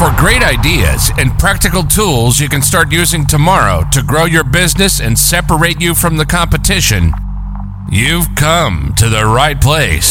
For 0.00 0.10
great 0.16 0.42
ideas 0.42 1.12
and 1.18 1.38
practical 1.38 1.82
tools 1.82 2.40
you 2.40 2.48
can 2.48 2.62
start 2.62 2.90
using 2.90 3.26
tomorrow 3.26 3.84
to 3.92 4.02
grow 4.02 4.24
your 4.24 4.44
business 4.44 4.98
and 4.98 5.18
separate 5.18 5.78
you 5.78 5.94
from 5.94 6.16
the 6.16 6.24
competition, 6.24 7.12
you've 7.92 8.34
come 8.34 8.94
to 8.96 9.10
the 9.10 9.26
right 9.26 9.60
place. 9.60 10.10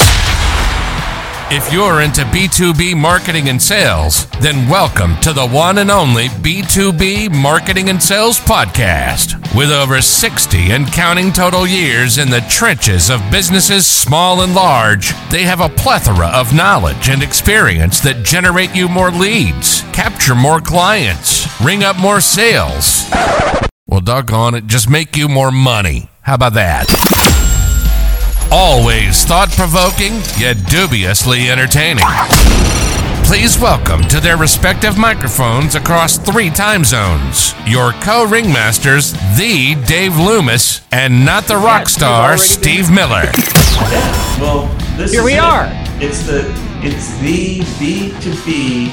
If 1.52 1.74
you're 1.74 2.02
into 2.02 2.22
B2B 2.26 2.96
marketing 2.96 3.50
and 3.50 3.60
sales, 3.60 4.28
then 4.40 4.70
welcome 4.70 5.20
to 5.22 5.34
the 5.34 5.48
one 5.48 5.80
and 5.80 5.90
only 5.90 6.28
B2B 6.28 7.34
Marketing 7.34 7.90
and 7.90 8.02
Sales 8.02 8.40
Podcast. 8.40 9.34
With 9.58 9.72
over 9.72 10.00
60 10.00 10.72
and 10.72 10.86
counting 10.86 11.32
total 11.34 11.66
years 11.66 12.20
in 12.20 12.30
the 12.30 12.42
trenches 12.42 13.10
of 13.10 13.32
businesses 13.32 13.88
small 13.88 14.44
and 14.44 14.54
large, 14.54 15.10
they 15.32 15.42
have 15.42 15.60
a 15.60 15.70
plethora 15.70 16.28
of 16.28 16.54
knowledge 16.54 17.10
and 17.10 17.24
experience 17.24 18.00
that 18.02 18.24
generate 18.24 18.76
you 18.76 18.88
more 18.88 19.10
leads, 19.10 19.82
capture 19.92 20.36
more 20.36 20.62
clients, 20.62 21.48
ring 21.60 21.84
up 21.84 21.98
more 21.98 22.22
sales. 22.22 23.10
Well, 23.88 24.02
doggone 24.02 24.54
it, 24.54 24.68
just 24.68 24.88
make 24.88 25.18
you 25.18 25.28
more 25.28 25.52
money. 25.52 26.12
How 26.22 26.36
about 26.36 26.54
that? 26.54 27.19
Always 28.52 29.24
thought 29.26 29.52
provoking, 29.52 30.22
yet 30.42 30.58
dubiously 30.66 31.50
entertaining. 31.52 32.04
Please 33.24 33.60
welcome 33.60 34.02
to 34.06 34.20
their 34.20 34.38
respective 34.38 34.98
microphones 34.98 35.76
across 35.76 36.18
three 36.18 36.50
time 36.50 36.84
zones 36.84 37.54
your 37.68 37.92
co 38.02 38.26
ringmasters, 38.26 39.14
the 39.38 39.76
Dave 39.86 40.18
Loomis, 40.18 40.82
and 40.92 41.24
not 41.24 41.44
the 41.46 41.58
rock 41.58 41.88
star, 41.88 42.38
Steve 42.38 42.90
Miller. 42.90 43.30
Yeah, 43.36 44.40
well, 44.42 44.66
this 44.98 45.12
Here 45.12 45.22
is 45.22 45.26
we 45.26 45.34
it. 45.34 45.40
are. 45.40 45.68
It's 46.02 46.24
the 46.26 46.50
it's 46.82 47.16
the 47.20 47.60
B 47.78 48.12
two 48.20 48.34
B 48.46 48.92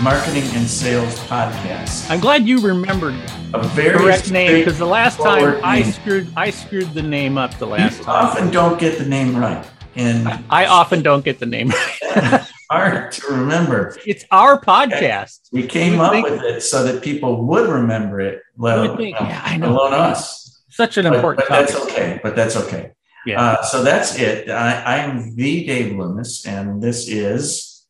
marketing 0.00 0.44
and 0.54 0.68
sales 0.68 1.18
podcast. 1.20 2.10
I'm 2.10 2.20
glad 2.20 2.46
you 2.46 2.60
remembered 2.60 3.14
A 3.54 3.62
very 3.68 3.98
correct 3.98 4.30
name 4.30 4.58
because 4.58 4.78
the 4.78 4.86
last 4.86 5.18
time 5.18 5.58
I 5.64 5.80
name. 5.82 5.92
screwed 5.92 6.32
I 6.36 6.50
screwed 6.50 6.92
the 6.94 7.02
name 7.02 7.38
up 7.38 7.54
the 7.58 7.66
You 7.66 7.72
last 7.72 8.02
time. 8.02 8.26
often 8.26 8.50
don't 8.50 8.78
get 8.78 8.98
the 8.98 9.06
name 9.06 9.36
right, 9.36 9.66
and 9.94 10.28
I 10.50 10.66
often 10.66 11.02
don't 11.02 11.24
get 11.24 11.38
the 11.38 11.46
name. 11.46 11.70
right. 12.02 12.46
hard 12.70 13.12
to 13.12 13.26
remember. 13.32 13.96
it's 14.06 14.24
our 14.30 14.60
podcast. 14.60 15.48
We 15.52 15.66
came 15.66 16.00
up 16.00 16.12
think- 16.12 16.28
with 16.28 16.42
it 16.42 16.60
so 16.62 16.82
that 16.84 17.02
people 17.02 17.46
would 17.46 17.68
remember 17.70 18.20
it, 18.20 18.42
let 18.58 18.78
alone, 18.78 18.96
think, 18.96 19.16
yeah, 19.20 19.40
I 19.44 19.56
know. 19.56 19.70
alone 19.70 19.94
us. 19.94 20.62
Such 20.68 20.98
an 20.98 21.04
But, 21.04 21.14
important 21.14 21.48
but 21.48 21.54
that's 21.58 21.74
okay. 21.84 22.20
But 22.22 22.36
that's 22.36 22.56
okay. 22.56 22.90
Yeah. 23.24 23.40
Uh, 23.40 23.62
so 23.62 23.82
that's 23.82 24.18
it. 24.18 24.50
I, 24.50 24.98
I'm 25.04 25.34
the 25.36 25.64
Dave 25.66 25.96
Loomis, 25.96 26.44
and 26.46 26.82
this 26.82 27.08
is 27.08 27.86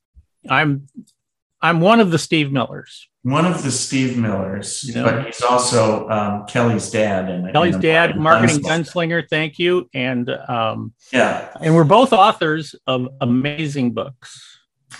I'm 0.48 0.86
I'm 1.62 1.80
one 1.80 2.00
of 2.00 2.10
the 2.10 2.18
Steve 2.18 2.52
Millers. 2.52 3.08
one 3.22 3.44
of 3.46 3.62
the 3.64 3.70
Steve 3.70 4.16
Millers, 4.16 4.84
You 4.84 4.94
know. 4.94 5.04
but 5.04 5.26
he's 5.26 5.42
also 5.42 6.08
um, 6.08 6.44
Kelly's 6.46 6.90
dad. 6.90 7.28
And 7.28 7.52
Kelly's 7.52 7.76
dad, 7.76 8.16
marketing 8.16 8.60
gunslinger. 8.62 9.28
Thank 9.28 9.58
you, 9.58 9.88
and 9.94 10.28
um, 10.30 10.92
Yeah, 11.12 11.48
and 11.60 11.74
we're 11.74 11.84
both 11.84 12.12
authors 12.12 12.74
of 12.86 13.08
amazing 13.20 13.92
books. 13.92 14.42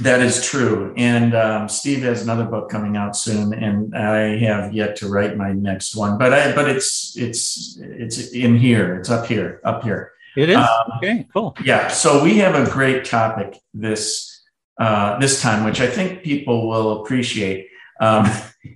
that 0.01 0.21
is 0.21 0.45
true. 0.45 0.93
And 0.97 1.35
um, 1.35 1.69
Steve 1.69 2.03
has 2.03 2.23
another 2.23 2.45
book 2.45 2.69
coming 2.71 2.97
out 2.97 3.17
soon, 3.17 3.55
and 3.55 3.95
I 3.97 4.37
have 4.39 4.73
yet 4.75 4.97
to 4.97 5.09
write 5.09 5.37
my 5.37 5.53
next 5.53 5.95
one. 5.95 6.19
But 6.19 6.33
I, 6.33 6.53
but 6.55 6.69
it's 6.69 7.17
it's 7.17 7.79
it's 7.81 8.29
in 8.33 8.57
here. 8.59 8.97
It's 8.97 9.09
up 9.11 9.27
here, 9.27 9.61
up 9.65 9.85
here. 9.85 10.13
It 10.37 10.51
is 10.51 10.57
Um, 10.57 10.67
okay. 10.99 11.27
Cool. 11.33 11.57
Yeah. 11.65 11.89
So 11.89 12.23
we 12.25 12.39
have 12.39 12.55
a 12.57 12.71
great 12.71 13.05
topic 13.07 13.57
this 13.73 14.36
uh, 14.79 15.19
this 15.19 15.41
time, 15.43 15.65
which 15.65 15.81
I 15.81 15.87
think 15.87 16.23
people 16.23 16.69
will 16.69 17.03
appreciate. 17.03 17.69
Um, 18.01 18.27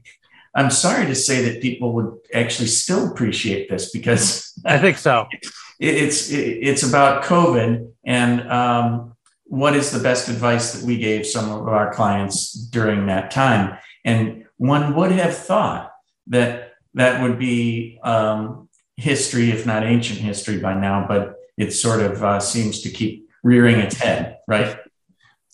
I'm 0.54 0.70
sorry 0.70 1.06
to 1.06 1.14
say 1.14 1.44
that 1.48 1.62
people 1.62 1.92
would 1.92 2.12
actually 2.34 2.66
still 2.68 3.10
appreciate 3.10 3.70
this 3.70 3.90
because 3.92 4.52
I 4.64 4.78
think 4.78 4.98
so. 4.98 5.26
it- 5.32 5.94
it's 5.94 6.30
it- 6.30 6.58
it's 6.62 6.82
about 6.82 7.22
COVID 7.24 7.88
and 8.04 8.50
um, 8.50 9.14
what 9.44 9.76
is 9.76 9.90
the 9.90 10.00
best 10.00 10.28
advice 10.28 10.72
that 10.72 10.84
we 10.84 10.96
gave 10.98 11.26
some 11.26 11.50
of 11.50 11.68
our 11.68 11.92
clients 11.92 12.52
during 12.52 13.06
that 13.06 13.30
time. 13.30 13.76
And 14.04 14.44
one 14.56 14.94
would 14.96 15.12
have 15.12 15.36
thought 15.36 15.92
that 16.28 16.72
that 16.94 17.22
would 17.22 17.38
be 17.38 17.98
um, 18.02 18.68
history, 18.96 19.50
if 19.50 19.66
not 19.66 19.82
ancient 19.84 20.18
history, 20.20 20.58
by 20.58 20.74
now. 20.74 21.04
But 21.06 21.36
it 21.56 21.72
sort 21.72 22.00
of 22.00 22.22
uh, 22.24 22.40
seems 22.40 22.80
to 22.82 22.90
keep 22.90 23.28
rearing 23.42 23.78
its 23.78 23.96
head, 23.96 24.38
right? 24.48 24.76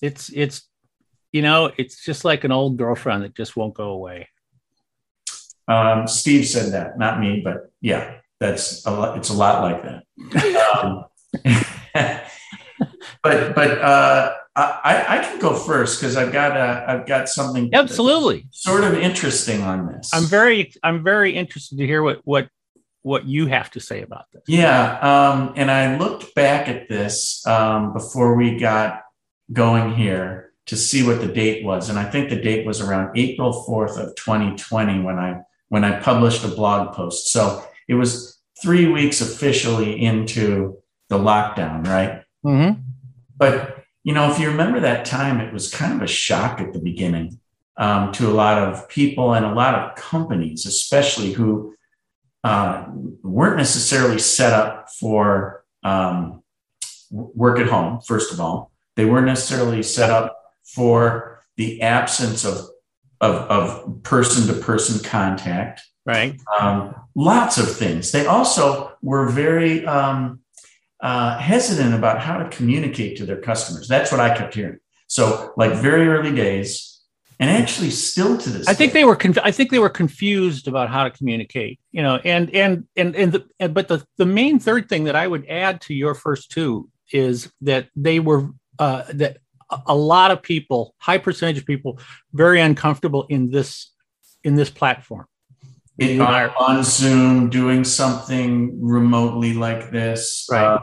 It's 0.02 0.30
it's 0.30 0.68
you 1.32 1.42
know 1.42 1.70
it's 1.76 2.04
just 2.04 2.24
like 2.24 2.44
an 2.44 2.52
old 2.52 2.76
girlfriend 2.76 3.24
that 3.24 3.34
just 3.34 3.56
won't 3.56 3.74
go 3.74 3.90
away. 3.90 4.28
Um, 5.68 6.06
Steve 6.06 6.46
said 6.46 6.72
that, 6.72 6.98
not 6.98 7.18
me, 7.18 7.40
but 7.42 7.72
yeah, 7.80 8.18
that's 8.38 8.86
a 8.86 8.90
lot. 8.90 9.18
It's 9.18 9.30
a 9.30 9.34
lot 9.34 9.62
like 9.62 9.82
that. 9.82 10.04
Um, 10.82 11.04
but 13.22 13.54
but 13.54 13.78
uh, 13.80 14.34
I, 14.54 15.04
I 15.08 15.18
can 15.18 15.38
go 15.38 15.54
first 15.54 16.00
because 16.00 16.16
I've 16.16 16.32
got 16.32 16.56
uh, 16.56 16.84
I've 16.86 17.06
got 17.06 17.28
something 17.28 17.70
Absolutely. 17.74 18.46
sort 18.52 18.84
of 18.84 18.94
interesting 18.94 19.62
on 19.62 19.92
this. 19.92 20.10
I'm 20.12 20.24
very 20.24 20.72
I'm 20.82 21.02
very 21.02 21.34
interested 21.34 21.78
to 21.78 21.86
hear 21.86 22.02
what 22.02 22.20
what 22.24 22.48
what 23.02 23.24
you 23.24 23.46
have 23.46 23.70
to 23.70 23.80
say 23.80 24.02
about 24.02 24.24
this. 24.32 24.42
yeah, 24.48 24.98
um, 24.98 25.52
and 25.56 25.70
I 25.70 25.96
looked 25.96 26.34
back 26.34 26.68
at 26.68 26.88
this 26.88 27.46
um, 27.46 27.92
before 27.92 28.34
we 28.34 28.58
got 28.58 29.02
going 29.52 29.94
here 29.94 30.52
to 30.66 30.76
see 30.76 31.06
what 31.06 31.20
the 31.20 31.28
date 31.28 31.64
was, 31.64 31.88
and 31.88 31.98
I 31.98 32.04
think 32.04 32.28
the 32.28 32.40
date 32.40 32.66
was 32.66 32.80
around 32.80 33.16
April 33.16 33.52
fourth 33.64 33.98
of 33.98 34.14
2020 34.16 35.00
when 35.00 35.18
I 35.18 35.42
when 35.68 35.84
I 35.84 36.00
published 36.00 36.44
a 36.44 36.48
blog 36.48 36.94
post. 36.94 37.28
So 37.28 37.64
it 37.88 37.94
was 37.94 38.40
three 38.62 38.86
weeks 38.86 39.20
officially 39.20 40.02
into 40.02 40.78
the 41.08 41.18
lockdown, 41.18 41.86
right? 41.86 42.22
Mm-hmm. 42.44 42.80
But 43.36 43.84
you 44.04 44.12
know, 44.12 44.30
if 44.30 44.38
you 44.38 44.48
remember 44.48 44.80
that 44.80 45.04
time, 45.04 45.40
it 45.40 45.52
was 45.52 45.72
kind 45.72 45.92
of 45.92 46.02
a 46.02 46.06
shock 46.06 46.60
at 46.60 46.72
the 46.72 46.78
beginning 46.78 47.40
um, 47.76 48.12
to 48.12 48.28
a 48.28 48.32
lot 48.32 48.58
of 48.58 48.88
people 48.88 49.34
and 49.34 49.44
a 49.44 49.52
lot 49.52 49.74
of 49.74 49.96
companies, 49.96 50.66
especially 50.66 51.32
who 51.32 51.74
uh, 52.44 52.84
weren't 53.22 53.56
necessarily 53.56 54.18
set 54.18 54.52
up 54.52 54.88
for 54.90 55.64
um, 55.82 56.42
work 57.10 57.58
at 57.58 57.66
home. 57.66 58.00
First 58.00 58.32
of 58.32 58.40
all, 58.40 58.70
they 58.96 59.04
weren't 59.04 59.26
necessarily 59.26 59.82
set 59.82 60.10
up 60.10 60.38
for 60.64 61.42
the 61.56 61.82
absence 61.82 62.44
of 62.44 62.68
of, 63.20 63.34
of 63.34 64.02
person-to-person 64.02 65.02
contact 65.02 65.80
Right. 66.04 66.38
um, 66.60 66.94
lots 67.16 67.58
of 67.58 67.68
things. 67.74 68.12
They 68.12 68.26
also 68.26 68.92
were 69.02 69.28
very 69.28 69.84
um, 69.84 70.40
uh, 71.00 71.36
hesitant 71.38 71.94
about 71.94 72.20
how 72.20 72.38
to 72.38 72.48
communicate 72.48 73.16
to 73.16 73.26
their 73.26 73.40
customers. 73.40 73.88
That's 73.88 74.12
what 74.12 74.20
I 74.20 74.36
kept 74.36 74.54
hearing. 74.54 74.78
So, 75.08 75.52
like 75.56 75.72
very 75.72 76.06
early 76.06 76.32
days, 76.34 77.00
and 77.40 77.50
actually 77.50 77.90
still 77.90 78.38
to 78.38 78.50
this. 78.50 78.68
I 78.68 78.74
think 78.74 78.92
day. 78.92 79.00
they 79.00 79.04
were 79.04 79.16
conf- 79.16 79.38
I 79.42 79.50
think 79.50 79.70
they 79.70 79.80
were 79.80 79.88
confused 79.88 80.68
about 80.68 80.88
how 80.88 81.04
to 81.04 81.10
communicate. 81.10 81.80
You 81.90 82.02
know, 82.02 82.16
and 82.24 82.54
and 82.54 82.84
and 82.96 83.16
and, 83.16 83.32
the, 83.32 83.44
and 83.58 83.74
but 83.74 83.88
the 83.88 84.04
the 84.16 84.26
main 84.26 84.60
third 84.60 84.88
thing 84.88 85.04
that 85.04 85.16
I 85.16 85.26
would 85.26 85.46
add 85.48 85.80
to 85.82 85.94
your 85.94 86.14
first 86.14 86.52
two 86.52 86.88
is 87.12 87.50
that 87.62 87.88
they 87.96 88.20
were 88.20 88.50
uh, 88.78 89.02
that 89.14 89.38
a- 89.86 89.94
lot 89.94 90.30
of 90.30 90.42
people, 90.42 90.94
high 90.98 91.18
percentage 91.18 91.58
of 91.58 91.66
people, 91.66 91.98
very 92.32 92.60
uncomfortable 92.60 93.26
in 93.28 93.50
this 93.50 93.92
in 94.44 94.54
this 94.56 94.70
platform. 94.70 95.26
It- 95.98 96.20
on, 96.20 96.50
on 96.58 96.84
Zoom 96.84 97.50
doing 97.50 97.82
something 97.84 98.78
remotely 98.82 99.54
like 99.54 99.90
this. 99.90 100.46
Right. 100.50 100.64
Uh, 100.64 100.82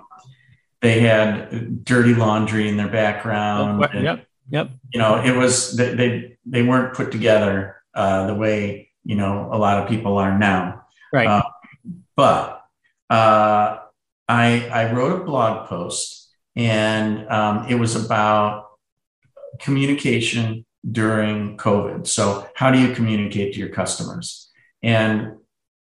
they 0.81 0.99
had 0.99 1.85
dirty 1.85 2.13
laundry 2.13 2.67
in 2.67 2.75
their 2.77 2.89
background. 2.89 3.83
and- 3.93 4.03
yep. 4.03 4.25
Yep. 4.49 4.71
you 4.93 4.99
know 4.99 5.23
it 5.23 5.33
was 5.35 5.75
they 5.77 5.95
they, 5.95 6.37
they 6.45 6.61
weren't 6.63 6.93
put 6.93 7.11
together 7.13 7.77
uh, 7.95 8.27
the 8.27 8.35
way 8.35 8.89
you 9.05 9.15
know 9.15 9.49
a 9.51 9.57
lot 9.57 9.81
of 9.81 9.87
people 9.87 10.17
are 10.17 10.37
now 10.37 10.81
Right. 11.13 11.27
Uh, 11.27 11.43
but 12.17 12.61
uh, 13.09 13.77
I 14.27 14.67
I 14.67 14.91
wrote 14.91 15.21
a 15.21 15.23
blog 15.23 15.69
post 15.69 16.22
and 16.55 17.27
um, 17.29 17.67
it 17.67 17.75
was 17.75 17.95
about 17.95 18.69
communication 19.59 20.65
during 20.89 21.57
COVID. 21.57 22.07
So 22.07 22.47
how 22.55 22.71
do 22.71 22.79
you 22.79 22.93
communicate 22.93 23.53
to 23.53 23.59
your 23.59 23.69
customers? 23.69 24.51
And 24.81 25.37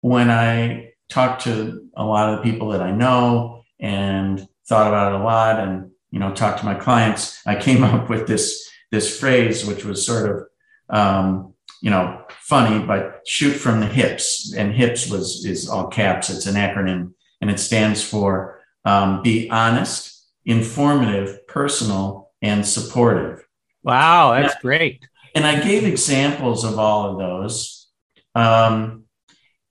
when 0.00 0.30
I 0.30 0.92
talked 1.08 1.44
to 1.44 1.88
a 1.94 2.04
lot 2.04 2.32
of 2.32 2.38
the 2.38 2.50
people 2.50 2.70
that 2.70 2.82
I 2.82 2.90
know 2.90 3.64
and 3.80 4.46
thought 4.68 4.88
about 4.88 5.14
it 5.14 5.20
a 5.20 5.24
lot 5.24 5.58
and 5.60 5.90
you 6.10 6.18
know 6.18 6.32
talked 6.34 6.60
to 6.60 6.64
my 6.64 6.74
clients, 6.74 7.40
I 7.46 7.56
came 7.56 7.82
up 7.84 8.08
with 8.08 8.26
this 8.26 8.68
this 8.90 9.18
phrase 9.18 9.64
which 9.64 9.84
was 9.84 10.04
sort 10.04 10.30
of 10.30 10.46
um, 10.90 11.54
you 11.80 11.90
know 11.90 12.22
funny, 12.30 12.84
but 12.84 13.22
shoot 13.26 13.52
from 13.52 13.80
the 13.80 13.86
hips. 13.86 14.52
And 14.54 14.74
hips 14.74 15.10
was 15.10 15.44
is 15.44 15.68
all 15.68 15.88
caps. 15.88 16.28
It's 16.28 16.46
an 16.46 16.54
acronym, 16.54 17.12
and 17.40 17.50
it 17.50 17.58
stands 17.58 18.02
for 18.02 18.60
um, 18.84 19.22
be 19.22 19.48
honest, 19.48 20.21
informative, 20.44 21.46
personal, 21.46 22.30
and 22.40 22.66
supportive. 22.66 23.46
Wow, 23.82 24.32
that's 24.40 24.54
great. 24.62 25.04
and 25.34 25.46
I 25.46 25.60
gave 25.60 25.84
examples 25.84 26.64
of 26.64 26.78
all 26.78 27.10
of 27.10 27.18
those. 27.18 27.88
Um, 28.34 29.04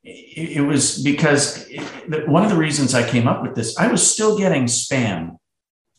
it, 0.04 0.58
it 0.58 0.62
was 0.62 1.02
because 1.04 1.68
it, 1.70 2.28
one 2.28 2.44
of 2.44 2.50
the 2.50 2.58
reasons 2.58 2.94
I 2.94 3.08
came 3.08 3.28
up 3.28 3.42
with 3.42 3.56
this, 3.56 3.78
I 3.78 3.88
was 3.88 4.10
still 4.10 4.38
getting 4.38 4.66
spam, 4.66 5.38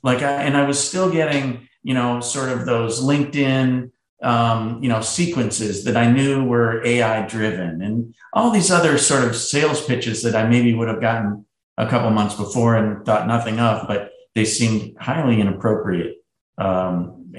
like, 0.03 0.23
I, 0.23 0.43
and 0.43 0.57
I 0.57 0.67
was 0.67 0.79
still 0.83 1.11
getting, 1.11 1.69
you 1.83 1.95
know, 1.95 2.21
sort 2.21 2.49
of 2.49 2.67
those 2.67 3.01
LinkedIn, 3.03 3.91
um, 4.23 4.83
you 4.83 4.89
know, 4.89 5.01
sequences 5.01 5.85
that 5.85 5.97
I 5.97 6.11
knew 6.11 6.45
were 6.45 6.85
AI 6.85 7.27
driven, 7.27 7.83
and 7.83 8.15
all 8.33 8.51
these 8.51 8.71
other 8.71 8.99
sort 8.99 9.25
of 9.25 9.35
sales 9.35 9.85
pitches 9.85 10.23
that 10.23 10.37
I 10.37 10.49
maybe 10.49 10.75
would 10.75 10.89
have 10.89 11.01
gotten 11.01 11.45
a 11.77 11.89
couple 11.89 12.11
months 12.11 12.35
before 12.35 12.77
and 12.77 13.05
thought 13.05 13.27
nothing 13.27 13.59
of, 13.59 13.89
but 13.89 14.12
they 14.35 14.45
seemed 14.45 14.97
highly 14.99 15.41
inappropriate 15.41 16.17
um, 16.59 17.33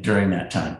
during 0.00 0.30
that 0.30 0.50
time. 0.50 0.78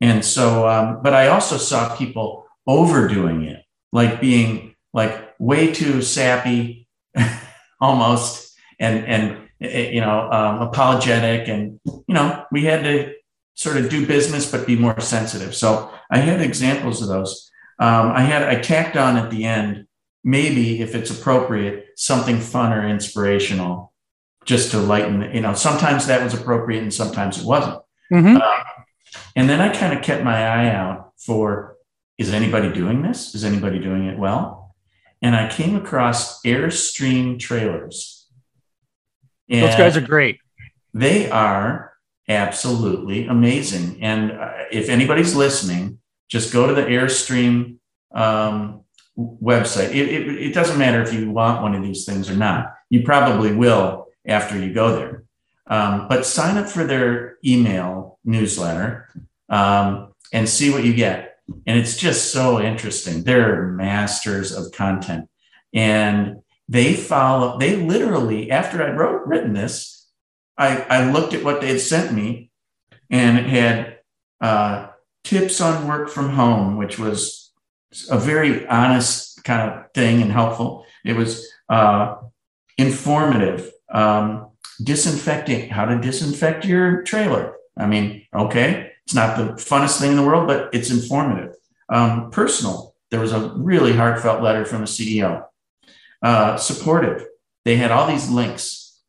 And 0.00 0.24
so, 0.24 0.68
um, 0.68 1.00
but 1.02 1.14
I 1.14 1.28
also 1.28 1.56
saw 1.56 1.94
people 1.96 2.46
overdoing 2.66 3.44
it, 3.44 3.64
like 3.92 4.20
being 4.20 4.74
like 4.92 5.34
way 5.38 5.72
too 5.72 6.02
sappy, 6.02 6.88
almost, 7.80 8.56
and 8.78 9.06
and 9.06 9.48
eh, 9.60 9.90
you 9.90 10.00
know 10.00 10.30
um, 10.30 10.60
apologetic, 10.60 11.48
and 11.48 11.80
you 11.86 12.14
know 12.14 12.44
we 12.52 12.64
had 12.64 12.84
to 12.84 13.14
sort 13.54 13.78
of 13.78 13.88
do 13.88 14.06
business 14.06 14.50
but 14.50 14.66
be 14.66 14.76
more 14.76 15.00
sensitive. 15.00 15.54
So 15.54 15.90
I 16.10 16.18
had 16.18 16.42
examples 16.42 17.00
of 17.00 17.08
those. 17.08 17.50
Um, 17.78 18.12
I 18.12 18.20
had 18.20 18.42
I 18.42 18.60
tacked 18.60 18.96
on 18.96 19.16
at 19.16 19.30
the 19.30 19.44
end, 19.44 19.86
maybe 20.24 20.82
if 20.82 20.94
it's 20.94 21.10
appropriate, 21.10 21.86
something 21.96 22.40
fun 22.40 22.72
or 22.72 22.86
inspirational, 22.86 23.92
just 24.46 24.70
to 24.70 24.78
lighten. 24.78 25.34
You 25.34 25.42
know, 25.42 25.54
sometimes 25.54 26.06
that 26.06 26.22
was 26.22 26.32
appropriate 26.32 26.82
and 26.82 26.94
sometimes 26.94 27.38
it 27.38 27.44
wasn't. 27.44 27.82
Mm-hmm. 28.12 28.36
Uh, 28.36 28.64
and 29.34 29.48
then 29.48 29.60
I 29.60 29.74
kind 29.74 29.96
of 29.96 30.02
kept 30.02 30.24
my 30.24 30.46
eye 30.46 30.70
out 30.70 31.12
for 31.18 31.76
is 32.16 32.32
anybody 32.32 32.72
doing 32.72 33.02
this? 33.02 33.34
Is 33.34 33.44
anybody 33.44 33.78
doing 33.78 34.06
it 34.06 34.18
well? 34.18 34.74
And 35.20 35.36
I 35.36 35.50
came 35.50 35.76
across 35.76 36.42
Airstream 36.42 37.38
trailers. 37.38 38.26
And 39.50 39.64
Those 39.64 39.76
guys 39.76 39.96
are 39.96 40.00
great. 40.00 40.38
They 40.94 41.30
are 41.30 41.92
absolutely 42.28 43.26
amazing. 43.26 44.02
And 44.02 44.32
uh, 44.32 44.52
if 44.72 44.88
anybody's 44.88 45.34
listening, 45.34 45.98
just 46.28 46.52
go 46.52 46.66
to 46.66 46.74
the 46.74 46.82
Airstream 46.82 47.76
um, 48.14 48.80
website. 49.16 49.90
It, 49.90 50.08
it, 50.08 50.28
it 50.28 50.54
doesn't 50.54 50.78
matter 50.78 51.02
if 51.02 51.12
you 51.12 51.30
want 51.30 51.62
one 51.62 51.74
of 51.74 51.82
these 51.82 52.04
things 52.04 52.30
or 52.30 52.34
not. 52.34 52.74
You 52.88 53.02
probably 53.02 53.54
will 53.54 54.05
after 54.26 54.58
you 54.58 54.72
go 54.72 54.96
there. 54.96 55.24
Um, 55.68 56.06
but 56.08 56.26
sign 56.26 56.56
up 56.58 56.68
for 56.68 56.84
their 56.84 57.38
email 57.44 58.18
newsletter 58.24 59.08
um, 59.48 60.14
and 60.32 60.48
see 60.48 60.70
what 60.70 60.84
you 60.84 60.94
get. 60.94 61.38
And 61.66 61.78
it's 61.78 61.96
just 61.96 62.32
so 62.32 62.60
interesting. 62.60 63.22
They're 63.22 63.66
masters 63.66 64.52
of 64.52 64.72
content. 64.72 65.28
And 65.72 66.42
they 66.68 66.94
follow, 66.94 67.58
they 67.58 67.76
literally, 67.76 68.50
after 68.50 68.82
I 68.82 68.90
wrote 68.90 69.26
written 69.26 69.52
this, 69.52 70.08
I, 70.58 70.78
I 70.82 71.10
looked 71.10 71.34
at 71.34 71.44
what 71.44 71.60
they 71.60 71.68
had 71.68 71.80
sent 71.80 72.12
me 72.12 72.50
and 73.10 73.38
it 73.38 73.46
had 73.46 73.98
uh, 74.40 74.88
tips 75.24 75.60
on 75.60 75.86
work 75.86 76.08
from 76.08 76.30
home, 76.30 76.76
which 76.76 76.98
was 76.98 77.52
a 78.10 78.18
very 78.18 78.66
honest 78.66 79.44
kind 79.44 79.70
of 79.70 79.92
thing 79.92 80.22
and 80.22 80.32
helpful. 80.32 80.84
It 81.04 81.14
was 81.14 81.46
uh, 81.68 82.16
informative. 82.78 83.70
Um, 83.88 84.50
disinfecting, 84.82 85.70
how 85.70 85.84
to 85.86 85.98
disinfect 85.98 86.64
your 86.64 87.02
trailer. 87.02 87.54
I 87.76 87.86
mean, 87.86 88.26
okay, 88.34 88.92
it's 89.04 89.14
not 89.14 89.36
the 89.36 89.52
funnest 89.54 90.00
thing 90.00 90.10
in 90.10 90.16
the 90.16 90.24
world, 90.24 90.46
but 90.46 90.70
it's 90.74 90.90
informative. 90.90 91.54
Um, 91.88 92.30
personal, 92.30 92.94
there 93.10 93.20
was 93.20 93.32
a 93.32 93.52
really 93.56 93.92
heartfelt 93.92 94.42
letter 94.42 94.64
from 94.64 94.80
the 94.80 94.86
CEO. 94.86 95.44
Uh, 96.22 96.56
supportive, 96.56 97.26
they 97.64 97.76
had 97.76 97.90
all 97.90 98.06
these 98.08 98.28
links 98.28 99.00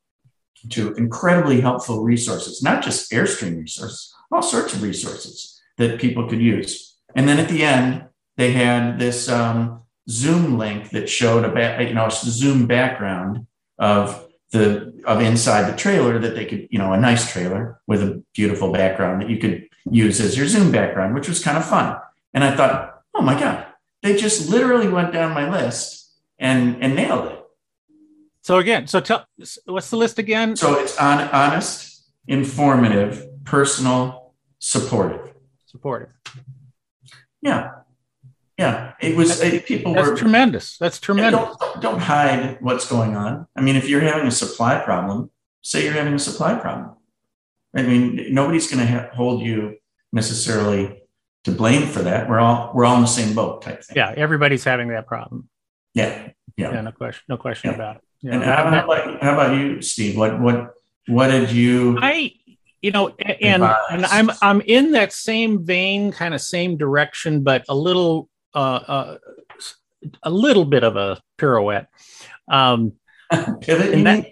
to 0.69 0.94
incredibly 0.94 1.62
helpful 1.62 2.03
resources, 2.03 2.62
not 2.62 2.83
just 2.83 3.12
Airstream 3.12 3.57
resources, 3.57 4.13
all 4.31 4.41
sorts 4.41 4.73
of 4.73 4.83
resources 4.83 5.62
that 5.77 6.00
people 6.00 6.27
could 6.27 6.41
use. 6.41 6.97
And 7.15 7.27
then 7.27 7.39
at 7.39 7.50
the 7.50 7.63
end, 7.63 8.06
they 8.35 8.51
had 8.51 9.00
this 9.00 9.30
um, 9.30 9.81
Zoom 10.09 10.57
link 10.57 10.89
that 10.91 11.09
showed 11.09 11.44
a 11.44 11.50
ba- 11.50 11.83
you 11.88 11.94
know 11.94 12.06
a 12.06 12.12
Zoom 12.12 12.68
background 12.68 13.47
of 13.80 14.26
the 14.51 15.01
of 15.05 15.21
inside 15.21 15.71
the 15.71 15.77
trailer 15.77 16.19
that 16.19 16.35
they 16.35 16.45
could, 16.45 16.67
you 16.71 16.79
know, 16.79 16.94
a 16.94 16.99
nice 16.99 17.31
trailer 17.31 17.81
with 17.88 18.01
a 18.01 18.23
beautiful 18.33 18.71
background 18.71 19.21
that 19.21 19.29
you 19.29 19.38
could 19.38 19.67
use 19.89 20.19
as 20.19 20.38
your 20.38 20.47
Zoom 20.47 20.71
background, 20.71 21.15
which 21.15 21.27
was 21.27 21.44
kind 21.44 21.57
of 21.57 21.65
fun. 21.65 21.97
And 22.33 22.44
I 22.44 22.55
thought, 22.55 23.01
oh 23.13 23.21
my 23.21 23.38
God, 23.39 23.65
they 24.03 24.15
just 24.15 24.49
literally 24.49 24.88
went 24.88 25.11
down 25.13 25.33
my 25.33 25.49
list 25.49 26.11
and 26.39 26.81
and 26.83 26.95
nailed 26.95 27.31
it. 27.31 27.44
So 28.41 28.57
again, 28.57 28.88
so 28.88 29.01
tell 29.01 29.25
what's 29.65 29.89
the 29.89 29.97
list 29.97 30.19
again? 30.19 30.55
So 30.55 30.79
it's 30.79 30.97
on, 30.97 31.19
honest, 31.29 32.05
informative, 32.27 33.44
personal, 33.44 34.33
supportive. 34.59 35.33
Supportive. 35.65 36.09
Yeah. 37.41 37.71
Yeah, 38.57 38.94
it 39.00 39.15
was 39.15 39.39
that's, 39.39 39.68
people 39.68 39.94
that's 39.94 40.09
were 40.09 40.15
tremendous. 40.15 40.77
That's 40.80 41.00
tremendous. 41.00 41.56
Don't, 41.59 41.81
don't 41.81 42.00
hide 42.00 42.57
what's 42.59 42.89
going 42.89 43.15
on. 43.15 43.45
I 43.56 43.62
mean, 43.62 43.75
if 43.75 43.88
you're 43.88 44.01
having 44.01 44.25
a 44.25 44.31
supply 44.31 44.80
problem, 44.80 45.30
say 45.62 45.83
you're 45.83 45.94
having 45.94 46.15
a 46.15 46.19
supply 46.19 46.56
problem. 46.56 46.95
I 47.75 47.83
mean, 47.83 48.33
nobody's 48.33 48.71
going 48.71 48.86
to 48.86 48.92
ha- 48.92 49.09
hold 49.13 49.42
you 49.42 49.77
necessarily 50.12 51.04
to 51.44 51.51
blame 51.51 51.88
for 51.88 52.01
that. 52.01 52.27
We're 52.27 52.39
all 52.39 52.71
we're 52.74 52.86
all 52.86 52.95
in 52.95 53.01
the 53.01 53.07
same 53.07 53.36
boat, 53.36 53.62
type 53.62 53.83
thing. 53.83 53.95
Yeah, 53.95 54.13
everybody's 54.18 54.63
having 54.63 54.88
that 54.89 55.06
problem. 55.06 55.50
Yeah, 55.94 56.30
yeah, 56.56 56.71
yeah 56.71 56.81
no 56.81 56.92
question, 56.92 57.24
no 57.30 57.38
question 57.38 57.69
yeah. 57.69 57.75
about 57.75 57.95
it. 57.98 58.01
Yeah, 58.21 58.33
and 58.33 58.44
how, 58.44 58.69
how, 58.71 58.83
about, 58.86 59.21
how 59.21 59.33
about 59.33 59.57
you, 59.57 59.83
Steve? 59.83 60.18
What 60.18 60.42
what 60.42 60.74
what 61.06 61.27
did 61.27 61.51
you? 61.51 62.00
I 62.01 62.33
you 62.81 62.92
know 62.92 63.09
and 63.19 63.63
and 63.63 64.06
i'm 64.06 64.30
i'm 64.42 64.62
in 64.62 64.92
that 64.92 65.12
same 65.12 65.65
vein 65.65 66.12
kind 66.12 66.36
of 66.36 66.39
same 66.39 66.77
direction 66.77 67.42
but 67.42 67.65
a 67.69 67.75
little 67.75 68.30
uh, 68.57 68.83
uh, 68.88 69.18
a 70.24 70.31
little 70.31 70.65
bit 70.65 70.83
of 70.83 70.95
a 70.95 71.21
pirouette. 71.38 71.88
Um, 72.48 72.94
pivot. 73.62 74.04
That, 74.04 74.25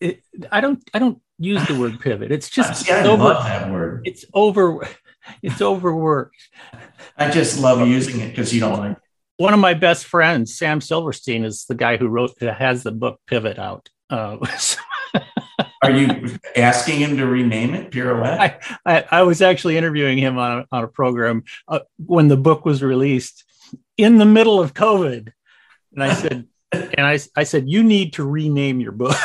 it, 0.00 0.22
I 0.52 0.60
don't. 0.60 0.82
I 0.94 1.00
don't 1.00 1.20
use 1.38 1.66
the 1.66 1.78
word 1.78 1.98
pivot. 2.00 2.30
It's 2.30 2.48
just 2.48 2.88
I 2.90 3.06
over, 3.06 3.24
love 3.24 3.44
that 3.44 3.70
word. 3.70 4.02
It's 4.06 4.24
over. 4.32 4.86
It's 5.42 5.60
overworked. 5.60 6.36
I 7.16 7.30
just 7.30 7.58
love 7.58 7.86
using 7.86 8.20
it 8.20 8.28
because 8.28 8.54
you 8.54 8.60
don't 8.60 8.78
like. 8.78 8.96
One 9.38 9.52
of 9.52 9.58
my 9.58 9.74
best 9.74 10.06
friends, 10.06 10.56
Sam 10.56 10.80
Silverstein, 10.80 11.44
is 11.44 11.64
the 11.64 11.74
guy 11.74 11.96
who 11.96 12.06
wrote 12.06 12.40
has 12.40 12.84
the 12.84 12.92
book 12.92 13.20
Pivot 13.26 13.58
out. 13.58 13.88
Uh, 14.08 14.36
Are 15.82 15.90
you 15.90 16.38
asking 16.56 17.00
him 17.00 17.16
to 17.16 17.26
rename 17.26 17.74
it 17.74 17.90
Pirouette? 17.90 18.38
I, 18.38 18.58
I, 18.86 19.04
I 19.10 19.22
was 19.22 19.42
actually 19.42 19.76
interviewing 19.76 20.18
him 20.18 20.38
on 20.38 20.58
a, 20.60 20.66
on 20.72 20.84
a 20.84 20.88
program 20.88 21.44
uh, 21.68 21.80
when 21.98 22.28
the 22.28 22.36
book 22.36 22.64
was 22.64 22.82
released 22.82 23.44
in 23.96 24.18
the 24.18 24.24
middle 24.24 24.60
of 24.60 24.74
COVID. 24.74 25.32
And 25.92 26.02
I 26.02 26.14
said, 26.14 26.46
and 26.72 27.06
I, 27.06 27.18
I 27.34 27.44
said, 27.44 27.68
you 27.68 27.82
need 27.82 28.14
to 28.14 28.24
rename 28.24 28.80
your 28.80 28.92
book. 28.92 29.16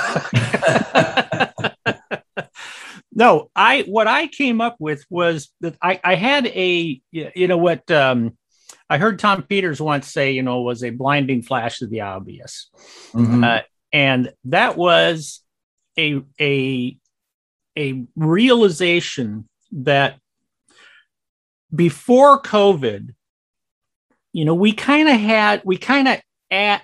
no, 3.14 3.50
I, 3.56 3.82
what 3.82 4.08
I 4.08 4.28
came 4.28 4.62
up 4.62 4.78
with 4.80 5.06
was 5.10 5.50
that 5.62 5.76
I, 5.82 6.00
I 6.04 6.16
had 6.16 6.48
a, 6.48 7.02
you 7.12 7.48
know, 7.48 7.58
what, 7.58 7.90
um, 7.92 8.38
I 8.90 8.98
heard 8.98 9.20
Tom 9.20 9.44
Peters 9.44 9.82
once 9.82 10.12
say, 10.12 10.32
you 10.32 10.44
know, 10.44 10.62
was 10.62 10.84
a 10.84 10.90
blinding 10.90 11.42
flash 11.42 11.82
of 11.82 11.90
the 11.90 12.02
obvious. 12.02 12.70
Mm-hmm. 13.14 13.44
Uh, 13.44 13.60
and 13.94 14.34
that 14.46 14.78
was 14.78 15.42
a, 15.98 16.22
a, 16.40 16.98
a 17.78 18.06
realization 18.16 19.48
that 19.72 20.18
before 21.74 22.42
COVID, 22.42 23.14
you 24.34 24.46
know, 24.46 24.56
we 24.56 24.74
kind 24.74 25.10
of 25.10 25.20
had, 25.20 25.62
we 25.66 25.78
kind 25.78 26.08
of 26.08 26.22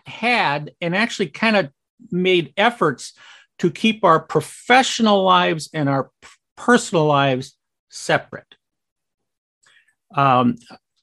had 0.05 0.71
and 0.81 0.95
actually 0.95 1.27
kind 1.27 1.55
of 1.55 1.69
made 2.11 2.53
efforts 2.57 3.13
to 3.59 3.71
keep 3.71 4.03
our 4.03 4.19
professional 4.19 5.23
lives 5.23 5.69
and 5.73 5.89
our 5.89 6.11
personal 6.55 7.05
lives 7.05 7.57
separate. 7.89 8.55
Um, 10.15 10.55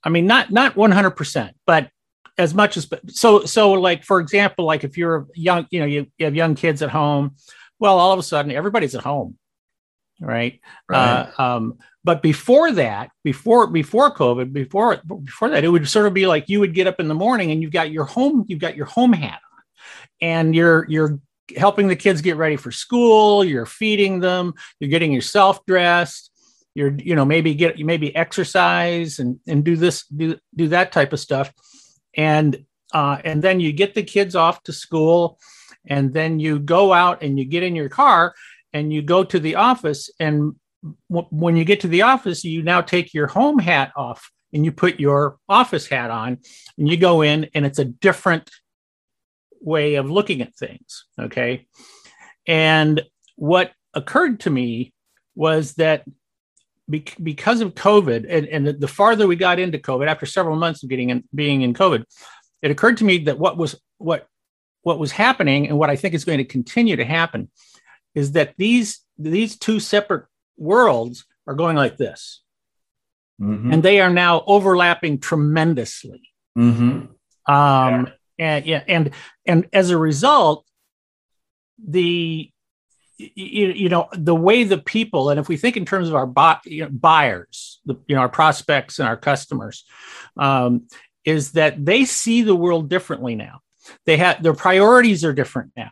I 0.02 0.08
mean, 0.10 0.26
not 0.26 0.50
not 0.50 0.74
100%, 0.74 1.50
but 1.66 1.90
as 2.36 2.54
much 2.54 2.76
as 2.76 2.88
so 3.08 3.44
so 3.44 3.72
like 3.72 4.04
for 4.04 4.20
example, 4.20 4.64
like 4.64 4.84
if 4.84 4.98
you're 4.98 5.26
young, 5.34 5.66
you 5.70 5.80
know, 5.80 5.86
you, 5.86 6.06
you 6.18 6.26
have 6.26 6.34
young 6.34 6.54
kids 6.54 6.82
at 6.82 6.90
home, 6.90 7.36
well, 7.78 7.98
all 7.98 8.12
of 8.12 8.18
a 8.18 8.22
sudden 8.22 8.50
everybody's 8.52 8.94
at 8.94 9.02
home, 9.02 9.38
right? 10.20 10.60
right. 10.88 11.28
Uh, 11.38 11.42
um, 11.42 11.78
but 12.04 12.22
before 12.22 12.72
that, 12.72 13.10
before 13.22 13.66
before 13.66 14.14
COVID, 14.14 14.52
before 14.52 15.00
before 15.24 15.50
that, 15.50 15.64
it 15.64 15.68
would 15.68 15.88
sort 15.88 16.06
of 16.06 16.14
be 16.14 16.26
like 16.26 16.48
you 16.48 16.60
would 16.60 16.74
get 16.74 16.86
up 16.86 17.00
in 17.00 17.08
the 17.08 17.14
morning 17.14 17.50
and 17.50 17.62
you've 17.62 17.72
got 17.72 17.90
your 17.90 18.04
home, 18.04 18.44
you've 18.48 18.60
got 18.60 18.76
your 18.76 18.86
home 18.86 19.12
hat 19.12 19.40
on, 19.52 19.62
and 20.20 20.54
you're 20.54 20.86
you're 20.88 21.18
helping 21.56 21.88
the 21.88 21.96
kids 21.96 22.20
get 22.20 22.36
ready 22.36 22.56
for 22.56 22.70
school, 22.70 23.44
you're 23.44 23.66
feeding 23.66 24.20
them, 24.20 24.54
you're 24.80 24.90
getting 24.90 25.12
yourself 25.12 25.64
dressed, 25.66 26.30
you're 26.74 26.94
you 26.96 27.14
know 27.14 27.24
maybe 27.24 27.54
get 27.54 27.78
maybe 27.78 28.14
exercise 28.14 29.18
and 29.18 29.38
and 29.46 29.64
do 29.64 29.76
this 29.76 30.06
do 30.06 30.36
do 30.54 30.68
that 30.68 30.92
type 30.92 31.12
of 31.12 31.20
stuff 31.20 31.52
and 32.16 32.64
uh, 32.92 33.18
and 33.24 33.42
then 33.42 33.58
you 33.58 33.72
get 33.72 33.94
the 33.94 34.02
kids 34.02 34.36
off 34.36 34.62
to 34.62 34.72
school 34.72 35.38
and 35.86 36.12
then 36.12 36.38
you 36.38 36.58
go 36.58 36.92
out 36.92 37.22
and 37.22 37.38
you 37.38 37.44
get 37.44 37.62
in 37.62 37.74
your 37.74 37.88
car 37.88 38.34
and 38.74 38.92
you 38.92 39.00
go 39.00 39.24
to 39.24 39.40
the 39.40 39.54
office 39.54 40.10
and 40.20 40.54
w- 41.10 41.28
when 41.30 41.56
you 41.56 41.64
get 41.64 41.80
to 41.80 41.88
the 41.88 42.02
office 42.02 42.44
you 42.44 42.62
now 42.62 42.82
take 42.82 43.14
your 43.14 43.26
home 43.26 43.58
hat 43.58 43.90
off 43.96 44.30
and 44.52 44.64
you 44.64 44.72
put 44.72 45.00
your 45.00 45.38
office 45.48 45.86
hat 45.86 46.10
on 46.10 46.38
and 46.76 46.88
you 46.88 46.98
go 46.98 47.22
in 47.22 47.48
and 47.54 47.64
it's 47.64 47.78
a 47.78 47.84
different 47.86 48.50
way 49.62 49.94
of 49.94 50.10
looking 50.10 50.42
at 50.42 50.54
things 50.54 51.06
okay? 51.18 51.66
And 52.46 53.02
what 53.36 53.72
occurred 53.94 54.40
to 54.40 54.50
me 54.50 54.92
was 55.34 55.74
that 55.74 56.04
because 56.88 57.60
of 57.60 57.74
COVID, 57.74 58.26
and, 58.28 58.46
and 58.46 58.80
the 58.80 58.88
farther 58.88 59.26
we 59.26 59.36
got 59.36 59.58
into 59.58 59.78
COVID, 59.78 60.06
after 60.06 60.26
several 60.26 60.56
months 60.56 60.82
of 60.82 60.90
getting 60.90 61.10
in, 61.10 61.24
being 61.34 61.62
in 61.62 61.72
COVID, 61.72 62.04
it 62.62 62.70
occurred 62.70 62.98
to 62.98 63.04
me 63.04 63.18
that 63.18 63.38
what 63.38 63.56
was 63.56 63.80
what 63.98 64.26
what 64.82 64.98
was 64.98 65.12
happening, 65.12 65.66
and 65.66 65.78
what 65.78 65.88
I 65.88 65.96
think 65.96 66.12
is 66.12 66.26
going 66.26 66.38
to 66.38 66.44
continue 66.44 66.96
to 66.96 67.06
happen, 67.06 67.50
is 68.14 68.32
that 68.32 68.54
these 68.56 69.00
these 69.18 69.58
two 69.58 69.80
separate 69.80 70.26
worlds 70.56 71.24
are 71.46 71.54
going 71.54 71.76
like 71.76 71.96
this, 71.96 72.42
mm-hmm. 73.40 73.72
and 73.72 73.82
they 73.82 74.00
are 74.00 74.10
now 74.10 74.42
overlapping 74.46 75.18
tremendously. 75.18 76.22
Mm-hmm. 76.56 76.82
Um, 77.52 78.06
yeah. 78.06 78.06
and 78.38 78.66
yeah, 78.66 78.84
and 78.88 79.10
and 79.46 79.68
as 79.72 79.90
a 79.90 79.98
result, 79.98 80.64
the 81.86 82.50
you, 83.18 83.68
you 83.68 83.88
know 83.88 84.08
the 84.12 84.34
way 84.34 84.64
the 84.64 84.78
people 84.78 85.30
and 85.30 85.38
if 85.38 85.48
we 85.48 85.56
think 85.56 85.76
in 85.76 85.84
terms 85.84 86.08
of 86.08 86.14
our 86.14 86.26
buy, 86.26 86.58
you 86.64 86.82
know, 86.82 86.90
buyers 86.90 87.80
the, 87.84 87.94
you 88.06 88.14
know 88.14 88.20
our 88.20 88.28
prospects 88.28 88.98
and 88.98 89.08
our 89.08 89.16
customers 89.16 89.84
um, 90.36 90.86
is 91.24 91.52
that 91.52 91.84
they 91.84 92.04
see 92.04 92.42
the 92.42 92.56
world 92.56 92.88
differently 92.88 93.36
now 93.36 93.60
they 94.04 94.16
have 94.16 94.42
their 94.42 94.54
priorities 94.54 95.24
are 95.24 95.32
different 95.32 95.70
now 95.76 95.90